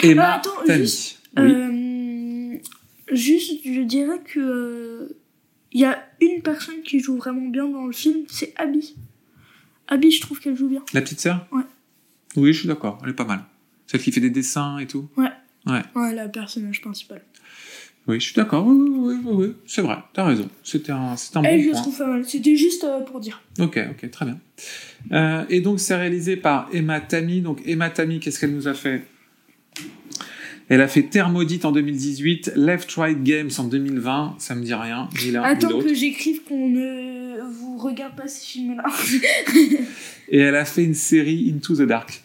Emma 0.01 0.23
Ah, 0.23 0.35
attends, 0.35 0.73
juste, 0.75 1.19
Oui. 1.37 1.51
Euh, 1.51 2.57
juste, 3.13 3.61
je 3.65 3.81
dirais 3.81 4.19
que 4.25 4.39
euh, 4.39 5.17
il 5.71 5.81
y 5.81 5.85
a 5.85 6.03
une 6.21 6.41
personne 6.41 6.81
qui 6.83 6.99
joue 6.99 7.15
vraiment 7.17 7.47
bien 7.47 7.67
dans 7.67 7.85
le 7.85 7.93
film, 7.93 8.25
c'est 8.27 8.53
Abby. 8.57 8.95
Abby, 9.87 10.11
je 10.11 10.21
trouve 10.21 10.39
qu'elle 10.39 10.55
joue 10.57 10.69
bien. 10.69 10.83
La 10.93 11.01
petite 11.01 11.19
sœur 11.19 11.47
Ouais. 11.51 11.63
Oui, 12.35 12.53
je 12.53 12.59
suis 12.59 12.67
d'accord. 12.67 12.99
Elle 13.03 13.11
est 13.11 13.13
pas 13.13 13.25
mal. 13.25 13.43
Celle 13.87 14.01
qui 14.01 14.11
fait 14.11 14.21
des 14.21 14.29
dessins 14.29 14.77
et 14.77 14.87
tout. 14.87 15.09
Ouais. 15.17 15.29
Ouais. 15.65 15.81
Ouais, 15.95 16.13
la 16.13 16.27
personnage 16.29 16.81
principale. 16.81 17.23
Oui, 18.09 18.19
je 18.19 18.25
suis 18.25 18.33
d'accord. 18.33 18.65
Oui, 18.65 18.75
oui, 18.75 19.15
oui, 19.23 19.33
oui, 19.35 19.53
c'est 19.67 19.83
vrai. 19.83 19.97
T'as 20.13 20.25
raison. 20.25 20.49
C'était 20.63 20.91
un, 20.91 21.15
c'était 21.15 21.37
un 21.37 21.43
je 21.43 21.65
bon 21.65 21.71
point. 21.73 21.81
trouve 21.81 21.97
pas 21.99 22.07
mal. 22.07 22.25
C'était 22.25 22.55
juste 22.55 22.83
euh, 22.83 23.01
pour 23.01 23.19
dire. 23.19 23.39
Ok, 23.59 23.79
ok, 23.91 24.09
très 24.09 24.25
bien. 24.25 24.39
Euh, 25.11 25.45
et 25.47 25.61
donc, 25.61 25.79
c'est 25.79 25.95
réalisé 25.95 26.35
par 26.35 26.67
Emma 26.73 27.01
Tammy. 27.01 27.41
Donc, 27.41 27.61
Emma 27.67 27.91
Tammy, 27.91 28.19
qu'est-ce 28.19 28.39
qu'elle 28.39 28.55
nous 28.55 28.67
a 28.67 28.73
fait? 28.73 29.03
Elle 30.69 30.81
a 30.81 30.87
fait 30.87 31.03
Terre 31.03 31.29
maudite 31.29 31.65
en 31.65 31.71
2018, 31.71 32.53
Left 32.55 32.91
Right 32.93 33.21
Games 33.21 33.51
en 33.59 33.65
2020. 33.65 34.37
Ça 34.39 34.55
me 34.55 34.63
dit 34.63 34.73
rien, 34.73 35.07
ni 35.23 35.37
Attends 35.37 35.79
que 35.79 35.93
j'écrive 35.93 36.41
qu'on 36.45 36.67
ne 36.67 37.41
vous 37.41 37.77
regarde 37.77 38.15
pas 38.15 38.27
ces 38.27 38.43
films-là. 38.43 38.85
Et 40.29 40.39
elle 40.39 40.55
a 40.55 40.65
fait 40.65 40.83
une 40.83 40.95
série 40.95 41.53
Into 41.55 41.75
the 41.75 41.87
Dark, 41.87 42.23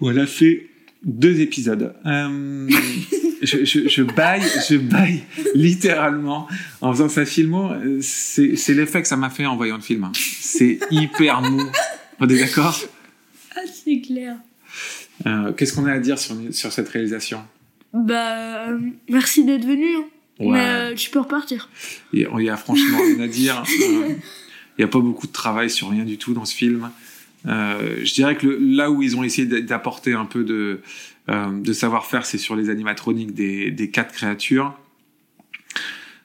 où 0.00 0.10
elle 0.10 0.18
a 0.18 0.26
fait 0.26 0.66
deux 1.04 1.40
épisodes. 1.40 1.94
Euh, 2.04 2.68
je, 3.42 3.64
je, 3.64 3.88
je 3.88 4.02
baille, 4.02 4.42
je 4.68 4.76
baille 4.76 5.22
littéralement 5.54 6.48
en 6.80 6.92
faisant 6.92 7.08
sa 7.08 7.24
filmo. 7.26 7.70
Euh, 7.72 7.98
C'est 8.02 8.74
l'effet 8.74 9.02
que 9.02 9.08
ça 9.08 9.16
m'a 9.16 9.30
fait 9.30 9.46
en 9.46 9.56
voyant 9.56 9.76
le 9.76 9.82
film. 9.82 10.04
hein. 10.04 10.12
C'est 10.14 10.78
hyper 10.90 11.42
mou. 11.42 11.62
On 12.20 12.28
est 12.28 12.38
d'accord? 12.38 12.78
Ah, 13.56 13.60
c'est 13.72 14.00
clair. 14.00 14.36
Euh, 15.26 15.52
Qu'est-ce 15.52 15.72
qu'on 15.74 15.86
a 15.86 15.92
à 15.92 15.98
dire 15.98 16.18
sur, 16.18 16.36
sur 16.50 16.72
cette 16.72 16.88
réalisation? 16.88 17.42
Bah, 17.92 18.68
euh, 18.68 18.78
merci 19.08 19.44
d'être 19.44 19.64
venu. 19.64 19.96
hein. 19.96 20.04
Ouais. 20.40 20.52
Mais 20.52 20.66
euh, 20.66 20.94
tu 20.94 21.10
peux 21.10 21.20
repartir. 21.20 21.68
Il 22.12 22.20
y 22.20 22.24
a- 22.24 22.28
il 22.38 22.44
y 22.44 22.50
a 22.50 22.56
franchement 22.56 22.98
rien 22.98 23.20
à 23.20 23.28
dire. 23.28 23.62
Euh, 23.82 24.08
Il 24.76 24.80
n'y 24.80 24.84
a 24.84 24.88
pas 24.88 24.98
beaucoup 24.98 25.28
de 25.28 25.32
travail 25.32 25.70
sur 25.70 25.90
rien 25.90 26.04
du 26.04 26.18
tout 26.18 26.34
dans 26.34 26.44
ce 26.44 26.54
film. 26.54 26.90
Euh, 27.46 28.00
je 28.04 28.14
dirais 28.14 28.36
que 28.36 28.46
le- 28.46 28.58
là 28.58 28.90
où 28.90 29.02
ils 29.02 29.16
ont 29.16 29.22
essayé 29.22 29.46
d'a- 29.46 29.60
d'apporter 29.60 30.12
un 30.14 30.24
peu 30.24 30.44
de, 30.44 30.80
euh, 31.28 31.60
de 31.60 31.72
savoir-faire, 31.72 32.24
c'est 32.26 32.38
sur 32.38 32.56
les 32.56 32.70
animatroniques 32.70 33.34
des, 33.34 33.70
des 33.70 33.90
quatre 33.90 34.12
créatures. 34.14 34.74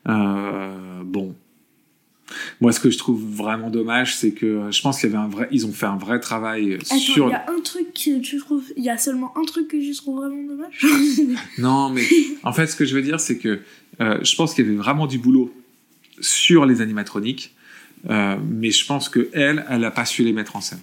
Euh, 0.08 1.02
bon. 1.04 1.36
Moi, 2.62 2.72
ce 2.72 2.80
que 2.80 2.92
je 2.92 2.98
trouve 2.98 3.22
vraiment 3.36 3.70
dommage, 3.72 4.16
c'est 4.16 4.32
que 4.32 4.70
je 4.72 4.82
pense 4.82 5.00
qu'il 5.00 5.10
y 5.10 5.14
avait 5.14 5.22
un 5.24 5.28
vrai, 5.28 5.48
ils 5.52 5.66
ont 5.66 5.72
fait 5.74 5.88
un 5.88 5.98
vrai 5.98 6.20
travail 6.20 6.76
Attends, 6.76 6.96
il 6.96 7.00
sur. 7.02 7.30
y 7.30 7.34
a 7.34 7.46
un 7.50 7.60
truc 7.62 7.88
que 7.94 8.20
tu 8.20 8.38
trouves. 8.38 8.64
Il 8.78 8.84
y 8.84 8.90
a 8.90 8.98
seulement 9.00 9.34
un 9.38 9.44
truc 9.46 9.68
que 9.68 9.82
je 9.82 9.92
trouve 9.98 10.18
vraiment 10.18 10.44
dommage. 10.44 10.86
Non, 11.58 11.90
mais 11.90 12.04
en 12.44 12.54
fait, 12.54 12.68
ce 12.68 12.76
que 12.76 12.86
je 12.86 12.96
veux 12.96 13.02
dire, 13.02 13.20
c'est 13.20 13.38
que 13.40 13.60
je 14.00 14.36
pense 14.36 14.54
qu'il 14.54 14.64
y 14.66 14.68
avait 14.68 14.78
vraiment 14.78 15.08
du 15.08 15.18
boulot 15.18 15.52
sur 16.22 16.66
les 16.66 16.82
animatroniques, 16.82 17.56
mais 18.08 18.72
je 18.72 18.86
pense 18.86 19.10
que 19.10 19.30
elle, 19.34 19.66
elle 19.70 19.84
a 19.84 19.92
pas 19.92 20.06
su 20.06 20.24
les 20.24 20.32
mettre 20.34 20.56
en 20.56 20.62
scène. 20.62 20.80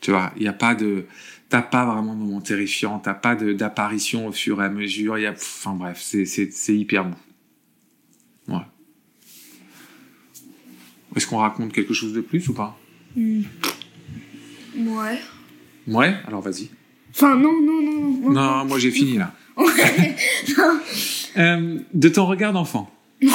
Tu 0.00 0.10
vois, 0.10 0.32
il 0.36 0.42
n'y 0.42 0.48
a 0.48 0.52
pas 0.52 0.74
de, 0.74 1.06
t'as 1.48 1.62
pas 1.62 1.84
vraiment 1.84 2.14
de 2.14 2.20
moment 2.20 2.40
terrifiant, 2.40 2.98
t'as 2.98 3.14
pas 3.14 3.34
d'apparition 3.34 4.26
au 4.26 4.32
fur 4.32 4.62
et 4.62 4.66
à 4.66 4.68
mesure. 4.68 5.18
Il 5.18 5.22
y 5.22 5.26
a, 5.26 5.32
enfin 5.32 5.72
bref, 5.72 5.98
c'est 6.00 6.76
hyper 6.76 7.04
mou. 7.04 7.14
Ouais. 8.48 8.62
Est-ce 11.16 11.26
qu'on 11.26 11.38
raconte 11.38 11.72
quelque 11.72 11.94
chose 11.94 12.12
de 12.12 12.20
plus 12.20 12.48
ou 12.48 12.54
pas? 12.54 12.78
Hmm. 13.16 13.42
Ouais. 14.76 15.20
Ouais. 15.88 16.14
Alors 16.26 16.42
vas-y. 16.42 16.70
Enfin, 17.10 17.36
non, 17.36 17.60
non, 17.60 17.82
non, 17.82 18.00
non. 18.00 18.30
Non, 18.30 18.64
moi 18.66 18.78
j'ai 18.78 18.90
fini 18.90 19.18
là. 19.18 19.34
Euh, 21.36 21.78
de 21.94 22.08
ton 22.08 22.26
regard 22.26 22.52
d'enfant. 22.52 22.92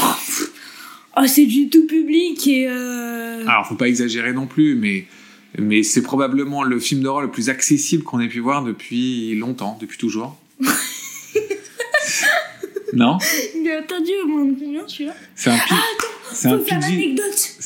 Oh, 1.16 1.28
c'est 1.28 1.46
du 1.46 1.70
tout 1.70 1.86
public 1.86 2.48
et. 2.48 2.68
Euh... 2.68 3.46
Alors, 3.46 3.68
faut 3.68 3.76
pas 3.76 3.88
exagérer 3.88 4.34
non 4.34 4.48
plus, 4.48 4.74
mais, 4.76 5.06
mais 5.58 5.84
c'est 5.84 6.02
probablement 6.02 6.64
le 6.64 6.80
film 6.80 7.02
d'horreur 7.02 7.22
le 7.22 7.32
plus 7.32 7.50
accessible 7.50 8.04
qu'on 8.04 8.20
ait 8.20 8.28
pu 8.28 8.40
voir 8.40 8.64
depuis 8.64 9.36
longtemps, 9.36 9.78
depuis 9.80 9.98
toujours. 9.98 10.40
non? 12.94 13.18
Il 13.56 13.70
a 13.72 13.80
attendu 13.80 14.12
au 14.24 14.28
moins 14.28 14.46
de 14.46 14.60
combien 14.60 14.88
celui-là 14.88 15.16
C'est 15.36 15.50
un, 15.50 15.58
P- 15.58 15.76
c'est 16.32 16.48
un 16.48 16.58
PG 16.60 17.16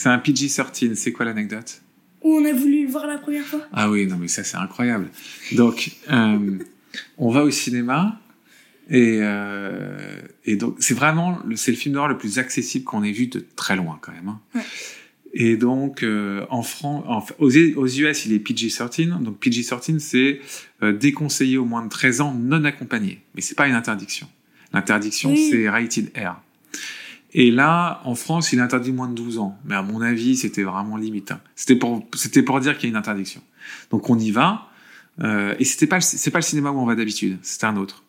un 0.06 0.18
PG-13. 0.18 0.96
C'est 0.96 1.12
quoi 1.12 1.26
l'anecdote? 1.26 1.82
Où 2.24 2.36
on 2.36 2.46
a 2.46 2.54
voulu 2.54 2.86
le 2.86 2.92
voir 2.92 3.08
la 3.08 3.18
première 3.18 3.46
fois. 3.46 3.62
Ah 3.74 3.90
oui, 3.90 4.06
non 4.08 4.18
mais 4.18 4.28
ça 4.28 4.44
c'est 4.44 4.58
incroyable. 4.58 5.10
Donc, 5.54 5.92
euh, 6.10 6.58
on 7.18 7.30
va 7.32 7.44
au 7.44 7.52
cinéma 7.52 8.20
et, 8.90 9.20
euh, 9.22 10.20
et 10.46 10.56
donc 10.56 10.78
c'est 10.80 10.94
vraiment 10.94 11.40
le- 11.46 11.56
c'est 11.56 11.72
le 11.72 11.78
film 11.78 11.94
d'horreur 11.94 12.10
le 12.10 12.18
plus 12.18 12.40
accessible 12.40 12.86
qu'on 12.86 13.04
ait 13.04 13.12
vu 13.12 13.28
de 13.28 13.46
très 13.56 13.76
loin 13.76 14.00
quand 14.02 14.12
même. 14.14 14.30
hein. 14.30 14.40
Ouais. 14.56 14.62
Et 15.34 15.58
donc 15.58 16.04
euh, 16.04 16.46
en 16.50 16.64
France, 16.64 17.04
en, 17.08 17.24
aux, 17.40 17.50
aux 17.50 17.88
US 17.88 18.26
il 18.26 18.34
est 18.34 18.40
PG-13. 18.40 19.22
Donc 19.22 19.40
PG-13 19.40 20.00
c'est 20.00 20.40
euh, 20.84 20.94
déconseillé 20.94 21.58
aux 21.58 21.66
moins 21.66 21.84
de 21.84 21.90
13 21.90 22.22
ans 22.22 22.34
non 22.34 22.64
accompagné, 22.64 23.22
mais 23.36 23.42
c'est 23.42 23.56
pas 23.56 23.68
une 23.68 23.76
interdiction. 23.76 24.28
L'interdiction 24.74 25.32
Oui. 25.32 25.50
c'est 25.52 25.70
rated 25.70 26.12
R. 26.18 26.36
Et 27.34 27.52
là, 27.52 28.02
en 28.06 28.16
France, 28.16 28.52
il 28.54 28.60
est 28.60 28.62
interdit 28.62 28.92
moins 28.92 29.08
de 29.10 29.14
12 29.14 29.38
ans. 29.38 29.58
Mais 29.66 29.76
à 29.76 29.82
mon 29.82 30.02
avis, 30.02 30.38
c'était 30.38 30.64
vraiment 30.64 30.98
limite. 30.98 31.32
hein. 31.32 31.42
C'était 31.56 31.76
pour, 31.76 32.08
c'était 32.16 32.42
pour 32.42 32.60
dire 32.62 32.78
qu'il 32.78 32.86
y 32.86 32.88
a 32.88 32.92
une 32.92 32.96
interdiction. 32.98 33.42
Donc 33.92 34.10
on 34.10 34.18
y 34.18 34.32
va. 34.32 34.70
Euh, 35.22 35.54
et 35.60 35.66
c'était 35.66 35.88
pas, 35.88 36.00
c'est 36.02 36.32
pas 36.32 36.40
le 36.40 36.44
cinéma 36.44 36.72
où 36.72 36.80
on 36.80 36.86
va 36.86 36.96
d'habitude. 36.96 37.38
C'était 37.42 37.66
un 37.66 37.76
autre. 37.78 38.04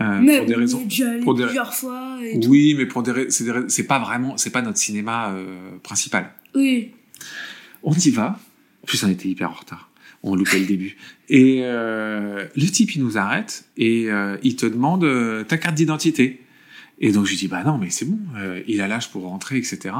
Euh, 0.00 0.20
Mais 0.20 0.38
pour 0.38 0.46
des 0.46 0.54
on 0.54 0.58
raisons. 0.58 0.80
est 0.80 0.84
déjà 0.84 1.10
allé 1.10 1.20
pour 1.20 1.34
des- 1.34 1.44
plusieurs 1.44 1.74
fois 1.74 2.18
et 2.22 2.38
tout. 2.40 2.48
Oui, 2.48 2.74
mais 2.76 2.86
pour 2.86 3.02
des, 3.02 3.30
c'est 3.30 3.84
pas 3.86 3.98
vraiment, 4.00 4.36
c'est 4.36 4.50
pas 4.50 4.62
notre 4.62 4.78
cinéma 4.78 5.30
euh, 5.30 5.56
principal. 5.82 6.30
Oui. 6.54 6.92
On 7.82 7.92
y 7.94 8.10
va. 8.10 8.38
En 8.82 8.86
plus, 8.86 9.02
on 9.04 9.08
était 9.08 9.28
hyper 9.28 9.50
en 9.50 9.54
retard. 9.54 9.90
On 10.22 10.34
loupait 10.34 10.58
le 10.58 10.66
début. 10.66 10.96
Et 11.28 11.60
euh, 11.62 12.46
le 12.56 12.66
type, 12.66 12.94
il 12.96 13.02
nous 13.02 13.18
arrête 13.18 13.66
et 13.76 14.10
euh, 14.10 14.36
il 14.42 14.56
te 14.56 14.66
demande 14.66 15.04
euh, 15.04 15.44
ta 15.44 15.58
carte 15.58 15.76
d'identité. 15.76 16.42
Et 17.00 17.12
donc, 17.12 17.26
je 17.26 17.30
lui 17.30 17.36
dis, 17.36 17.46
bah 17.48 17.62
non, 17.62 17.78
mais 17.78 17.90
c'est 17.90 18.04
bon, 18.06 18.18
il 18.66 18.80
a 18.80 18.88
l'âge 18.88 19.10
pour 19.12 19.22
rentrer, 19.22 19.56
etc. 19.56 19.94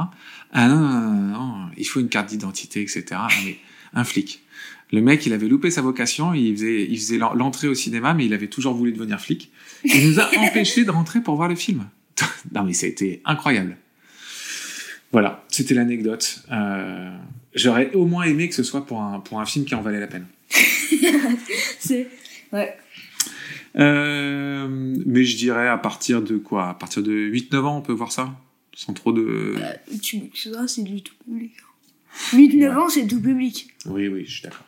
Ah 0.51 0.67
non, 0.67 0.75
non, 0.79 0.99
non, 0.99 1.21
non, 1.37 1.69
il 1.77 1.85
faut 1.87 2.01
une 2.01 2.09
carte 2.09 2.27
d'identité, 2.27 2.81
etc. 2.81 3.05
Ah, 3.13 3.27
mais 3.45 3.55
un 3.93 4.03
flic. 4.03 4.43
Le 4.91 5.01
mec, 5.01 5.25
il 5.25 5.31
avait 5.31 5.47
loupé 5.47 5.71
sa 5.71 5.81
vocation, 5.81 6.33
il 6.33 6.53
faisait, 6.57 6.83
il 6.89 6.97
faisait 6.97 7.17
l'en- 7.17 7.33
l'entrée 7.33 7.69
au 7.69 7.73
cinéma, 7.73 8.13
mais 8.13 8.25
il 8.25 8.33
avait 8.33 8.47
toujours 8.49 8.73
voulu 8.73 8.91
devenir 8.91 9.21
flic. 9.21 9.49
Il 9.85 10.09
nous 10.09 10.19
a 10.19 10.29
empêchés 10.39 10.83
de 10.83 10.91
rentrer 10.91 11.21
pour 11.21 11.37
voir 11.37 11.47
le 11.47 11.55
film. 11.55 11.85
non, 12.53 12.63
mais 12.65 12.73
ça 12.73 12.85
a 12.85 12.89
été 12.89 13.21
incroyable. 13.23 13.77
Voilà, 15.11 15.43
c'était 15.49 15.73
l'anecdote. 15.73 16.43
Euh, 16.51 17.09
J'aurais 17.55 17.91
au 17.93 18.05
moins 18.05 18.23
aimé 18.23 18.47
que 18.47 18.55
ce 18.55 18.63
soit 18.63 18.85
pour 18.85 19.01
un, 19.01 19.19
pour 19.19 19.39
un 19.39 19.45
film 19.45 19.65
qui 19.65 19.73
en 19.75 19.81
valait 19.81 19.99
la 19.99 20.07
peine. 20.07 20.27
C'est. 21.79 22.07
Ouais. 22.53 22.75
Euh, 23.75 24.67
mais 25.05 25.23
je 25.23 25.37
dirais 25.37 25.67
à 25.67 25.77
partir 25.77 26.21
de 26.21 26.37
quoi? 26.37 26.69
À 26.69 26.73
partir 26.73 27.03
de 27.03 27.11
8-9 27.11 27.57
ans, 27.61 27.77
on 27.77 27.81
peut 27.81 27.93
voir 27.93 28.11
ça? 28.11 28.35
Sans 28.73 28.93
trop 28.93 29.11
de... 29.11 29.55
Euh, 29.57 29.97
tu 30.01 30.19
m'excuseras, 30.19 30.67
c'est 30.67 30.83
du 30.83 31.01
tout 31.01 31.13
public. 31.25 31.53
8-9 32.33 32.77
ans, 32.77 32.89
c'est 32.89 33.07
tout 33.07 33.21
public. 33.21 33.67
Oui, 33.85 34.07
oui, 34.07 34.25
je 34.25 34.31
suis 34.31 34.43
d'accord. 34.43 34.65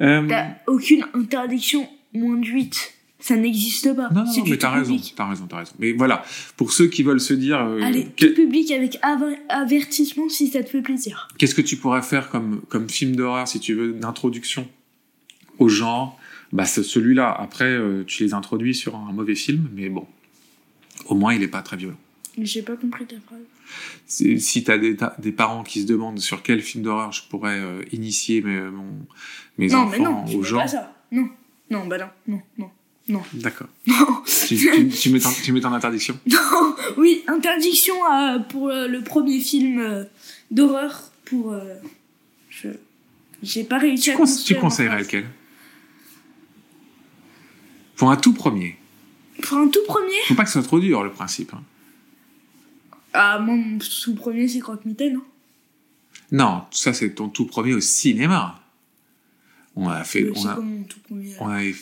Euh, 0.00 0.26
T'as 0.28 0.56
aucune 0.66 1.04
interdiction 1.14 1.88
moins 2.12 2.36
de 2.36 2.46
8. 2.46 2.94
Ça 3.22 3.36
n'existe 3.36 3.94
pas. 3.94 4.10
non, 4.10 4.24
mais 4.48 4.58
t'as 4.58 4.70
raison, 4.70 4.96
t'as 5.16 5.28
raison, 5.28 5.46
t'as 5.46 5.58
raison. 5.58 5.72
Mais 5.78 5.92
voilà, 5.92 6.24
pour 6.56 6.72
ceux 6.72 6.88
qui 6.88 7.02
veulent 7.04 7.20
se 7.20 7.32
dire... 7.34 7.60
euh, 7.60 7.80
Allez, 7.80 8.06
que- 8.16 8.26
tout 8.26 8.34
public 8.34 8.70
avec 8.72 8.98
aver- 9.02 9.38
avertissement 9.48 10.28
si 10.28 10.48
ça 10.48 10.62
te 10.64 10.68
fait 10.68 10.82
plaisir. 10.82 11.28
Qu'est-ce 11.38 11.54
que 11.54 11.62
tu 11.62 11.76
pourrais 11.76 12.02
faire 12.02 12.30
comme, 12.30 12.62
comme 12.68 12.88
film 12.88 13.14
d'horreur, 13.14 13.46
si 13.46 13.60
tu 13.60 13.74
veux, 13.74 13.92
d'introduction 13.92 14.68
aux 15.58 15.68
gens, 15.68 16.16
bah, 16.52 16.64
c'est 16.64 16.82
celui-là. 16.82 17.30
Après, 17.32 17.70
euh, 17.70 18.02
tu 18.04 18.24
les 18.24 18.34
introduis 18.34 18.74
sur 18.74 18.96
un 18.96 19.12
mauvais 19.12 19.36
film, 19.36 19.68
mais 19.72 19.88
bon, 19.88 20.04
au 21.06 21.14
moins, 21.14 21.32
il 21.32 21.40
n'est 21.40 21.48
pas 21.48 21.62
très 21.62 21.76
violent. 21.76 21.96
J'ai 22.38 22.62
pas 22.62 22.76
compris 22.76 23.06
ta 23.06 23.16
phrase. 23.26 23.38
Si 24.06 24.64
t'as 24.64 24.78
des, 24.78 25.32
parents 25.32 25.62
qui 25.62 25.82
se 25.82 25.86
demandent 25.86 26.18
sur 26.18 26.42
quel 26.42 26.60
film 26.60 26.82
d'horreur 26.84 27.12
je 27.12 27.22
pourrais 27.28 27.58
euh, 27.60 27.82
initier 27.92 28.42
mes, 28.42 28.60
mon- 28.62 29.06
mes 29.58 29.68
non, 29.68 29.78
enfants 29.78 29.90
mais 30.26 30.34
non, 30.34 30.42
gens, 30.42 30.58
pas 30.60 30.68
ça. 30.68 30.94
Non, 31.12 31.28
non, 31.70 31.86
bah 31.86 31.98
non, 31.98 32.08
non, 32.26 32.40
non, 32.58 32.70
non. 33.08 33.22
d'accord. 33.34 33.68
Non, 33.86 34.22
Tu, 34.46 34.56
tu, 34.56 34.88
tu 34.88 35.10
mets 35.10 35.18
ton- 35.20 35.30
tu 35.42 35.52
mets 35.52 35.60
ton 35.60 35.72
interdiction? 35.72 36.18
Non, 36.26 36.74
oui, 36.98 37.22
interdiction 37.26 37.94
à- 38.04 38.38
pour 38.38 38.68
euh, 38.68 38.86
le 38.88 39.02
premier 39.02 39.40
film 39.40 39.78
euh, 39.80 40.04
d'horreur 40.50 41.10
pour. 41.24 41.52
euh, 41.52 41.74
je. 42.50 42.68
J'ai 43.42 43.64
pas 43.64 43.78
réussi 43.78 44.10
à 44.12 44.14
cons- 44.16 44.24
tu 44.44 44.54
conseillerais 44.56 45.00
lequel? 45.00 45.26
Pour 47.96 48.10
un 48.10 48.16
tout 48.16 48.32
premier. 48.32 48.76
Pour 49.42 49.58
un 49.58 49.68
tout 49.68 49.82
premier? 49.86 50.14
Faut 50.26 50.34
pas 50.34 50.42
que 50.44 50.48
ce 50.50 50.54
soit 50.60 50.62
trop 50.62 50.80
dur, 50.80 51.02
le 51.02 51.10
principe. 51.10 51.52
hein. 51.54 51.62
Ah, 53.12 53.38
moi, 53.38 53.54
mon 53.56 53.78
tout 53.78 54.14
premier, 54.14 54.48
c'est 54.48 54.60
Croque-Mitaine. 54.60 55.16
hein. 55.16 55.22
Non, 56.30 56.64
ça 56.70 56.94
c'est 56.94 57.10
ton 57.14 57.28
tout 57.28 57.46
premier 57.46 57.74
au 57.74 57.80
cinéma. 57.80 58.60
On 59.76 59.88
a 59.88 60.02
fait, 60.04 60.22
Mais 60.22 60.30
on 60.30 60.34
C'est 60.34 60.48
a, 60.48 60.54
comme 60.54 60.78
mon 60.78 60.84
tout 60.84 61.00
premier? 61.00 61.34
on 61.40 61.48
avait, 61.48 61.74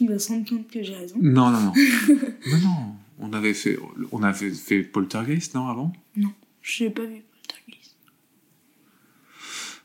Il 0.00 0.08
va 0.08 0.18
se 0.18 0.28
rendre 0.28 0.48
compte 0.48 0.68
que 0.70 0.82
j'ai 0.82 0.94
raison. 0.94 1.16
non, 1.20 1.50
non, 1.50 1.60
non, 1.60 1.72
non, 2.46 2.58
non. 2.58 2.96
On 3.18 3.32
avait 3.32 3.54
fait, 3.54 3.78
on 4.12 4.22
avait 4.22 4.50
fait 4.50 4.82
Poltergeist, 4.82 5.54
non, 5.54 5.68
avant? 5.68 5.92
Non, 6.16 6.32
je 6.60 6.84
l'ai 6.84 6.90
pas 6.90 7.04
vu. 7.04 7.22
Poltergeist. 7.32 7.96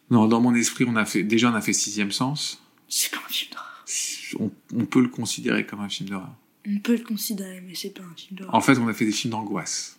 Non, 0.09 0.27
dans 0.27 0.41
mon 0.41 0.53
esprit, 0.53 0.85
on 0.87 0.95
a 0.97 1.05
fait, 1.05 1.23
déjà 1.23 1.49
on 1.49 1.55
a 1.55 1.61
fait 1.61 1.73
Sixième 1.73 2.11
Sens. 2.11 2.61
C'est 2.89 3.11
pas 3.11 3.21
un 3.25 3.29
film 3.31 3.51
d'horreur. 3.51 3.85
On, 4.39 4.51
on 4.81 4.85
peut 4.85 5.01
le 5.01 5.07
considérer 5.07 5.65
comme 5.65 5.79
un 5.79 5.89
film 5.89 6.09
d'horreur. 6.09 6.35
On 6.67 6.77
peut 6.79 6.97
le 6.97 7.03
considérer, 7.03 7.61
mais 7.65 7.73
c'est 7.73 7.91
pas 7.91 8.03
un 8.03 8.15
film 8.15 8.39
d'horreur. 8.39 8.53
En 8.53 8.61
fait, 8.61 8.77
on 8.77 8.87
a 8.87 8.93
fait 8.93 9.05
des 9.05 9.11
films 9.13 9.31
d'angoisse. 9.31 9.97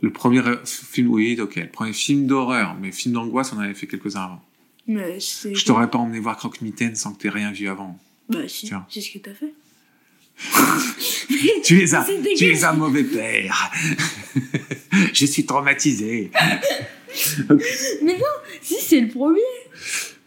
Le 0.00 0.12
premier 0.12 0.38
euh, 0.40 0.64
film, 0.64 1.08
oui, 1.08 1.38
ok, 1.40 1.56
le 1.56 1.70
premier 1.70 1.92
film 1.92 2.26
d'horreur, 2.26 2.76
mais 2.80 2.92
film 2.92 3.14
d'angoisse, 3.14 3.52
on 3.52 3.58
avait 3.58 3.74
fait 3.74 3.88
quelques-uns 3.88 4.22
avant. 4.22 4.44
Mais. 4.86 5.18
Je 5.20 5.64
t'aurais 5.64 5.90
pas 5.90 5.98
emmené 5.98 6.20
voir 6.20 6.36
Croque-Mitaine 6.36 6.94
sans 6.94 7.12
que 7.12 7.22
t'aies 7.22 7.28
rien 7.28 7.50
vu 7.50 7.68
avant. 7.68 7.98
Bah, 8.30 8.38
si, 8.48 8.66
Tiens. 8.66 8.86
c'est 8.88 9.00
ce 9.00 9.10
que 9.12 9.18
t'as 9.18 9.34
fait. 9.34 9.52
Tu 11.64 11.82
es 11.82 11.94
un, 11.94 12.04
tu 12.36 12.44
es 12.50 12.64
un 12.64 12.72
mauvais 12.72 13.04
père. 13.04 13.70
Je 15.12 15.26
suis 15.26 15.44
traumatisé. 15.44 16.30
Mais 18.02 18.14
non, 18.14 18.24
si, 18.62 18.76
c'est 18.80 19.00
le 19.00 19.08
premier. 19.08 19.40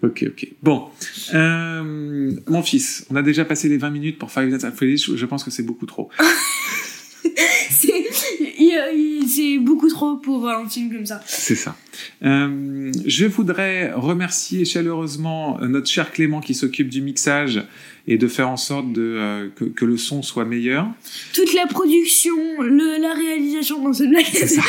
Ok, 0.03 0.23
ok. 0.27 0.47
Bon, 0.61 0.89
euh, 1.33 2.31
mon 2.47 2.61
fils, 2.61 3.05
on 3.09 3.15
a 3.15 3.21
déjà 3.21 3.45
passé 3.45 3.69
les 3.69 3.77
20 3.77 3.89
minutes 3.89 4.19
pour 4.19 4.31
Five 4.31 4.47
Nights 4.49 4.63
at 4.65 4.71
Freddy's. 4.73 5.15
Je 5.15 5.25
pense 5.25 5.43
que 5.43 5.51
c'est 5.51 5.63
beaucoup 5.63 5.85
trop. 5.85 6.09
C'est 7.69 8.05
il- 8.59 9.27
c'est 9.27 9.57
beaucoup 9.59 9.89
trop 9.89 10.17
pour 10.17 10.47
un 10.49 10.67
film 10.69 10.91
comme 10.93 11.05
ça. 11.05 11.21
C'est 11.25 11.55
ça. 11.55 11.75
Euh, 12.23 12.91
je 13.05 13.25
voudrais 13.25 13.91
remercier 13.93 14.65
chaleureusement 14.65 15.59
notre 15.61 15.89
cher 15.89 16.11
Clément 16.11 16.41
qui 16.41 16.53
s'occupe 16.53 16.89
du 16.89 17.01
mixage 17.01 17.63
et 18.05 18.17
de 18.17 18.27
faire 18.27 18.49
en 18.49 18.57
sorte 18.57 18.91
de, 18.91 19.01
euh, 19.01 19.47
que, 19.55 19.63
que 19.63 19.85
le 19.85 19.95
son 19.95 20.21
soit 20.21 20.43
meilleur. 20.43 20.87
Toute 21.33 21.53
la 21.53 21.67
production, 21.67 22.35
le, 22.59 23.01
la 23.01 23.13
réalisation 23.13 23.81
dans 23.81 23.93
ce 23.93 24.03
blague. 24.03 24.25
C'est 24.29 24.47
ça. 24.47 24.61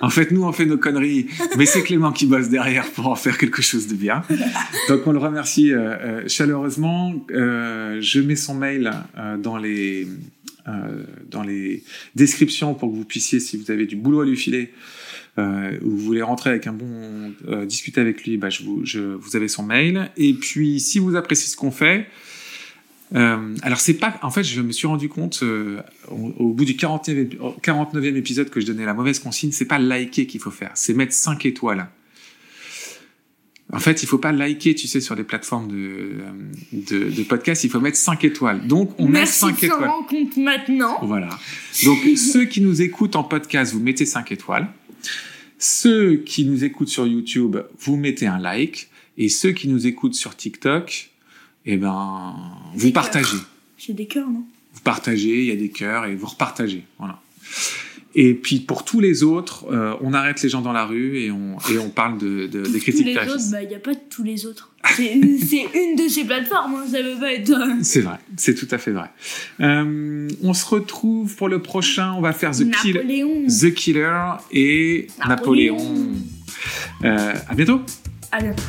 En 0.00 0.08
fait, 0.08 0.30
nous, 0.30 0.44
on 0.44 0.52
fait 0.52 0.66
nos 0.66 0.78
conneries, 0.78 1.26
mais 1.56 1.66
c'est 1.66 1.82
Clément 1.82 2.12
qui 2.12 2.26
bosse 2.26 2.48
derrière 2.48 2.88
pour 2.92 3.08
en 3.08 3.16
faire 3.16 3.38
quelque 3.38 3.60
chose 3.60 3.88
de 3.88 3.94
bien. 3.94 4.22
Donc, 4.88 5.04
on 5.06 5.12
le 5.12 5.18
remercie 5.18 5.72
euh, 5.72 5.96
euh, 5.96 6.28
chaleureusement. 6.28 7.12
Euh, 7.32 7.98
je 8.00 8.20
mets 8.20 8.36
son 8.36 8.54
mail 8.54 8.92
euh, 9.16 9.36
dans 9.36 9.56
les 9.56 10.06
euh, 10.68 11.02
dans 11.28 11.42
les 11.42 11.82
descriptions 12.14 12.74
pour 12.74 12.90
que 12.92 12.96
vous 12.96 13.04
puissiez, 13.04 13.40
si 13.40 13.56
vous 13.56 13.70
avez 13.70 13.86
du 13.86 13.96
boulot 13.96 14.20
à 14.20 14.26
lui 14.26 14.36
filer, 14.36 14.72
euh, 15.38 15.78
ou 15.82 15.90
vous 15.90 15.98
voulez 15.98 16.22
rentrer 16.22 16.50
avec 16.50 16.66
un 16.66 16.72
bon 16.72 17.32
euh, 17.48 17.64
discuter 17.64 18.00
avec 18.00 18.24
lui, 18.24 18.36
bah, 18.36 18.50
je 18.50 18.64
vous, 18.64 18.80
je, 18.84 19.00
vous 19.00 19.36
avez 19.36 19.48
son 19.48 19.62
mail. 19.62 20.10
Et 20.16 20.34
puis, 20.34 20.80
si 20.80 20.98
vous 20.98 21.14
appréciez 21.16 21.48
ce 21.48 21.56
qu'on 21.56 21.70
fait, 21.70 22.06
euh, 23.14 23.54
alors 23.62 23.80
c'est 23.80 23.94
pas, 23.94 24.18
en 24.22 24.30
fait, 24.30 24.42
je 24.42 24.60
me 24.60 24.72
suis 24.72 24.86
rendu 24.86 25.08
compte 25.08 25.40
euh, 25.42 25.80
au, 26.10 26.34
au 26.38 26.52
bout 26.52 26.64
du 26.66 26.74
49e, 26.74 27.28
épi- 27.28 27.38
49e 27.62 28.16
épisode 28.16 28.50
que 28.50 28.60
je 28.60 28.66
donnais 28.66 28.84
la 28.84 28.94
mauvaise 28.94 29.18
consigne, 29.18 29.52
c'est 29.52 29.64
pas 29.64 29.78
liker 29.78 30.26
qu'il 30.26 30.40
faut 30.40 30.50
faire, 30.50 30.72
c'est 30.74 30.92
mettre 30.92 31.12
5 31.14 31.46
étoiles. 31.46 31.88
En 33.70 33.80
fait, 33.80 34.02
il 34.02 34.06
faut 34.06 34.16
pas 34.18 34.32
liker, 34.32 34.74
tu 34.74 34.86
sais, 34.88 35.00
sur 35.02 35.14
les 35.14 35.24
plateformes 35.24 35.68
de, 35.68 36.12
de, 36.72 37.10
de 37.10 37.22
podcast, 37.22 37.64
il 37.64 37.70
faut 37.70 37.80
mettre 37.80 37.98
5 37.98 38.24
étoiles. 38.24 38.66
Donc, 38.66 38.98
on 38.98 39.06
Merci 39.06 39.44
met 39.44 39.52
de 39.52 39.56
5 39.58 39.58
s'en 39.60 39.66
étoiles. 39.66 39.88
rendre 39.90 40.06
compte 40.06 40.36
maintenant. 40.38 40.98
Voilà. 41.02 41.28
Donc, 41.84 41.98
ceux 42.16 42.46
qui 42.46 42.62
nous 42.62 42.80
écoutent 42.80 43.14
en 43.14 43.24
podcast, 43.24 43.74
vous 43.74 43.80
mettez 43.80 44.06
5 44.06 44.32
étoiles. 44.32 44.68
Ceux 45.58 46.16
qui 46.16 46.44
nous 46.44 46.64
écoutent 46.64 46.88
sur 46.88 47.06
YouTube, 47.06 47.56
vous 47.78 47.96
mettez 47.96 48.26
un 48.26 48.38
like. 48.38 48.88
Et 49.16 49.28
ceux 49.28 49.50
qui 49.50 49.66
nous 49.66 49.86
écoutent 49.86 50.14
sur 50.14 50.36
TikTok, 50.36 51.10
eh 51.66 51.76
ben, 51.76 52.36
vous 52.74 52.92
partagez. 52.92 53.38
J'ai 53.76 53.92
des 53.92 54.06
cœurs, 54.06 54.28
non? 54.28 54.44
Vous 54.72 54.80
partagez, 54.80 55.40
il 55.40 55.46
y 55.46 55.50
a 55.50 55.56
des 55.56 55.70
cœurs 55.70 56.04
et 56.04 56.14
vous 56.14 56.26
repartagez. 56.26 56.84
Voilà. 56.98 57.20
Et 58.14 58.34
puis 58.34 58.60
pour 58.60 58.84
tous 58.84 59.00
les 59.00 59.22
autres, 59.22 59.66
euh, 59.70 59.94
on 60.00 60.14
arrête 60.14 60.42
les 60.42 60.48
gens 60.48 60.62
dans 60.62 60.72
la 60.72 60.84
rue 60.86 61.18
et 61.20 61.30
on, 61.30 61.56
et 61.70 61.78
on 61.78 61.90
parle 61.90 62.18
de, 62.18 62.46
de- 62.46 62.62
des 62.62 62.72
Tous 62.72 62.78
critiques 62.80 63.06
les 63.06 63.12
graphistes. 63.12 63.36
autres, 63.36 63.50
bah, 63.52 63.62
il 63.62 63.68
n'y 63.68 63.74
a 63.74 63.78
pas 63.78 63.92
de 63.94 64.00
tous 64.08 64.22
les 64.24 64.46
autres. 64.46 64.70
C'est 64.96 65.12
une 65.12 65.94
de 65.96 66.08
ces 66.08 66.24
plateformes, 66.24 66.74
hein, 66.76 66.86
ça 66.90 67.02
veut 67.02 67.18
pas 67.20 67.32
être. 67.34 67.52
C'est 67.82 68.00
vrai, 68.00 68.16
c'est 68.36 68.54
tout 68.54 68.68
à 68.70 68.78
fait 68.78 68.92
vrai. 68.92 69.10
Euh, 69.60 70.26
on 70.42 70.54
se 70.54 70.64
retrouve 70.66 71.36
pour 71.36 71.48
le 71.48 71.60
prochain, 71.60 72.12
on 72.14 72.20
va 72.22 72.32
faire 72.32 72.52
The, 72.52 72.70
Kill- 72.82 72.94
Napoléon. 72.94 73.46
The 73.46 73.74
Killer 73.74 74.22
et 74.52 75.06
Napoléon. 75.28 75.76
Napoléon. 75.76 76.12
Euh, 77.04 77.34
à 77.48 77.54
bientôt 77.54 77.80
À 78.32 78.40
bientôt. 78.40 78.62